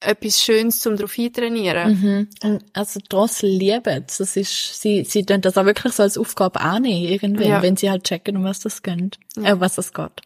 [0.00, 2.00] etwas Schönes, um darauf eintrainieren.
[2.00, 2.28] Mhm.
[2.42, 4.18] Und also Drossel lieben es.
[4.18, 7.62] Das ist, sie, sie tun das auch wirklich so als Aufgabe annehmen, irgendwann, Ja.
[7.62, 9.18] wenn sie halt checken, um was das geht.
[9.36, 9.52] Ja.
[9.54, 10.20] Äh, was das geht.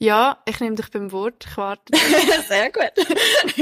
[0.00, 1.44] Ja, ich nehme dich beim Wort.
[1.48, 1.92] Ich warte.
[2.48, 2.90] Sehr gut.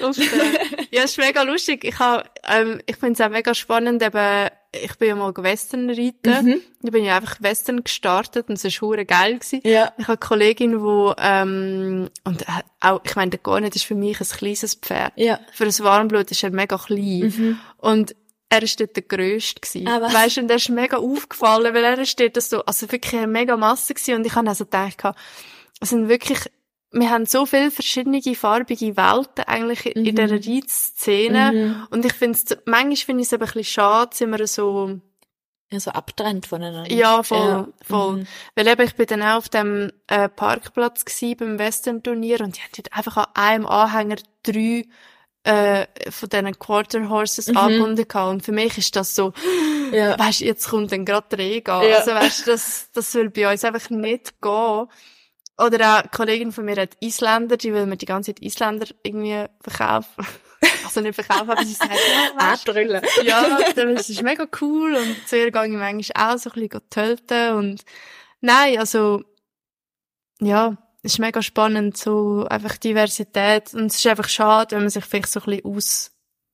[0.00, 1.84] Den- ja, es ist mega lustig.
[1.84, 4.02] Ich, hab, ähm, ich finde es auch mega spannend.
[4.02, 6.46] Eben, ich bin ja mal Western reiten.
[6.46, 6.60] Mhm.
[6.82, 9.38] Da bin ich einfach Western gestartet und es war hure geil.
[9.38, 9.60] Gewesen.
[9.64, 9.92] Ja.
[9.96, 13.94] Ich habe eine Kollegin, die, ähm, und äh, auch, ich meine, der Garnet ist für
[13.94, 15.12] mich ein kleines Pferd.
[15.16, 15.40] Ja.
[15.52, 17.32] Für ein Warmblut ist er mega klein.
[17.36, 17.60] Mhm.
[17.78, 18.14] Und
[18.48, 19.88] er ist dort der Grösste gewesen.
[19.88, 20.00] Ah?
[20.12, 23.26] Weißt du, und er ist mega aufgefallen, weil er ist dort so, also wirklich eine
[23.26, 24.14] mega Masse gewesen.
[24.16, 25.02] Und ich habe also gedacht,
[25.80, 26.38] es sind wirklich,
[26.92, 30.14] wir haben so viele verschiedene farbige Welten eigentlich in Mhm.
[30.14, 31.52] dieser Reitszene.
[31.52, 31.86] Mhm.
[31.90, 35.00] Und ich finde es, manchmal finde ich es aber ein bisschen schade, sind wir so,
[35.72, 36.90] Ja, so abtrennt voneinander.
[36.92, 37.68] ja, voll, Ja.
[37.82, 38.16] voll.
[38.18, 38.26] Mhm.
[38.54, 42.60] Weil eben, ich bin dann auch auf dem äh, Parkplatz gsi beim Western-Turnier und die
[42.60, 44.84] haben dort einfach an einem Anhänger drei
[45.46, 47.56] äh, von diesen Quarter Horses Mhm.
[47.56, 48.30] angebunden gehabt.
[48.30, 49.32] Und für mich ist das so,
[49.92, 50.18] Ja.
[50.18, 51.70] weißt jetzt kommt dann gerade der Regen.
[51.70, 51.88] an.
[51.88, 51.98] Ja.
[51.98, 54.86] Also weißt das, das will bei uns einfach nicht gehen.
[55.58, 58.86] Oder auch eine Kollegin von mir hat Isländer, die will mir die ganze Zeit Isländer
[59.02, 60.26] irgendwie verkaufen.
[60.84, 63.02] Also nicht verkaufen, aber sie sagt, ja, weißt, Anbrüllen.
[63.24, 66.80] ja, das ist mega cool und zu ihr gehe ich manchmal auch so ein bisschen
[66.90, 67.82] töten und
[68.40, 69.22] nein, also
[70.40, 70.76] ja,
[71.06, 75.04] es ist mega spannend, so einfach Diversität und es ist einfach schade, wenn man sich
[75.04, 76.10] vielleicht so ein bisschen aus,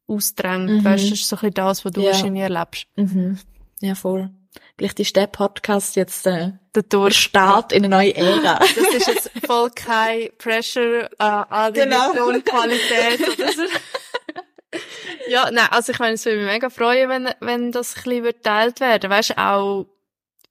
[0.06, 0.84] ausdrängt, Mhm.
[0.84, 2.06] weißt du, das ist so ein bisschen das, was du Ja.
[2.12, 2.86] wahrscheinlich erlebst.
[2.96, 3.38] Mhm.
[3.80, 4.30] Ja, voll.
[4.76, 7.16] Vielleicht ist der Podcast jetzt äh, Der der Durch.
[7.18, 8.58] Start in eine neue Ära.
[8.76, 12.12] Das ist jetzt voll kein Pressure äh, an die Genau.
[12.12, 13.62] Tonqualität oder so.
[15.28, 18.24] ja, nein, also ich meine, es würde mich mega freuen, wenn, wenn das ein bisschen
[18.24, 19.86] geteilt werden Weißt du, auch,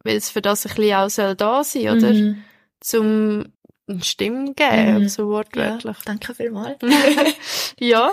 [0.04, 2.14] weil es für das ein bisschen auch soll da sein, oder?
[2.14, 2.44] Mhm.
[2.80, 3.46] Zum
[3.92, 5.10] eine Stimme geben, Mhm.
[5.10, 5.96] so wortwörtlich.
[5.98, 6.78] Ja, danke vielmals.
[7.80, 8.12] Ja.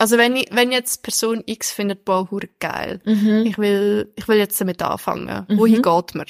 [0.00, 3.00] Also wenn ich, wenn jetzt Person X findet, hure geil.
[3.04, 3.44] Mhm.
[3.46, 5.44] Ich will, ich will jetzt damit anfangen.
[5.48, 5.58] Mhm.
[5.58, 6.26] Wohin geht man?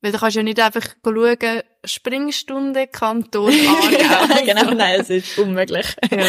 [0.00, 4.44] Weil du kannst ja nicht einfach schauen, Springstunde, Kanton, Aargau.
[4.44, 5.86] genau, nein, es ist unmöglich.
[6.10, 6.24] Ja.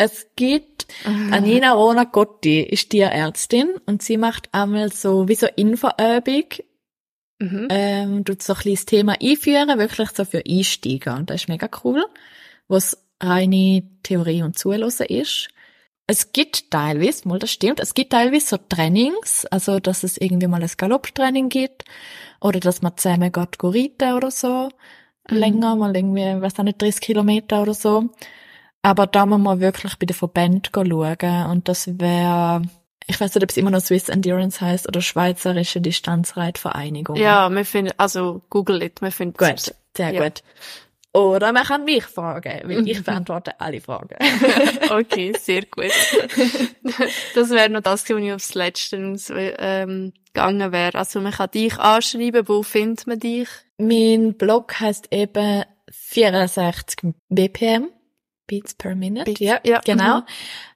[0.00, 6.44] Es gibt, Anina Rona Gotti ist Tierärztin und sie macht einmal so, wie so Infoübung,
[7.38, 7.68] Mhm.
[7.70, 11.16] ähm, tut so ein bisschen das Thema einführen, wirklich so für Einsteiger.
[11.16, 12.04] Und das ist mega cool,
[12.66, 15.48] was reine Theorie und Zuhören ist.
[16.10, 20.46] Es gibt teilweise, mal das stimmt, es gibt teilweise so Trainings, also dass es irgendwie
[20.46, 21.84] mal ein Galopptraining gibt
[22.40, 24.70] oder dass man zusammen geht reiten oder so.
[25.30, 25.36] Mhm.
[25.36, 28.08] Länger, mal irgendwie, weiß auch nicht, 30 Kilometer oder so.
[28.82, 32.62] Aber da muss man wirklich bei den Verbänden schauen und das wäre,
[33.08, 37.16] ich weiß nicht, ob es immer noch Swiss Endurance heißt oder Schweizerische Distanzreitvereinigung.
[37.16, 40.22] Ja, wir finden, also Google it, wir finden Gut, sehr Ja.
[40.28, 40.42] gut.
[41.14, 44.14] Oder man kann mich fragen, weil ich beantworte alle Fragen.
[44.90, 45.90] Okay, sehr gut.
[47.34, 48.96] das wäre noch das, was ich aufs Letzte
[49.58, 50.96] ähm, gegangen wäre.
[50.98, 53.48] Also man kann dich anschreiben, wo findet man dich?
[53.78, 57.88] mein Blog heißt eben 64 BPM,
[58.46, 59.24] Beats per Minute.
[59.24, 60.18] Beats, ja, ja, genau.
[60.18, 60.24] mhm.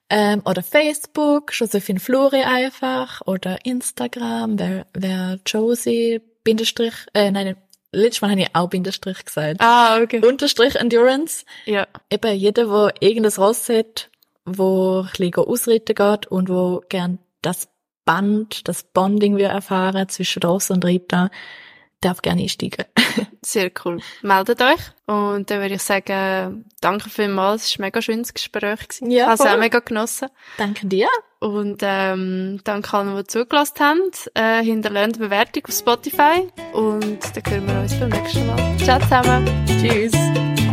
[0.09, 7.55] Ähm, oder Facebook, Josephine Flori einfach, oder Instagram, wer, wer Josie, Bindestrich, äh, nein,
[7.91, 9.61] letztes Mal habe ich auch Bindestrich gesagt.
[9.61, 10.19] Ah, okay.
[10.25, 11.45] Unterstrich Endurance.
[11.65, 14.09] Ja, Eben jeder, wo irgendein Ross hat,
[14.45, 17.69] wo ein bisschen ausreiten geht und wo gern das
[18.05, 21.31] Band, das Bonding wir erfahren zwischen Ross und Reiter,
[22.03, 22.85] darf gerne einsteigen.
[23.41, 23.99] sehr cool.
[24.21, 24.79] Meldet euch.
[25.05, 27.65] Und dann würde ich sagen, danke vielmals.
[27.65, 28.87] Es war ein mega schönes Gespräch.
[28.87, 29.11] gewesen.
[29.11, 30.29] Ja, Ich habe es auch mega genossen.
[30.57, 31.07] Danke dir.
[31.39, 34.11] Und ähm, danke allen, die zugelassen haben.
[34.33, 36.47] Äh, hinterlasst eine Bewertung auf Spotify.
[36.73, 38.77] Und dann hören wir uns beim nächsten Mal.
[38.79, 39.65] Ciao zusammen.
[39.67, 40.72] Tschüss.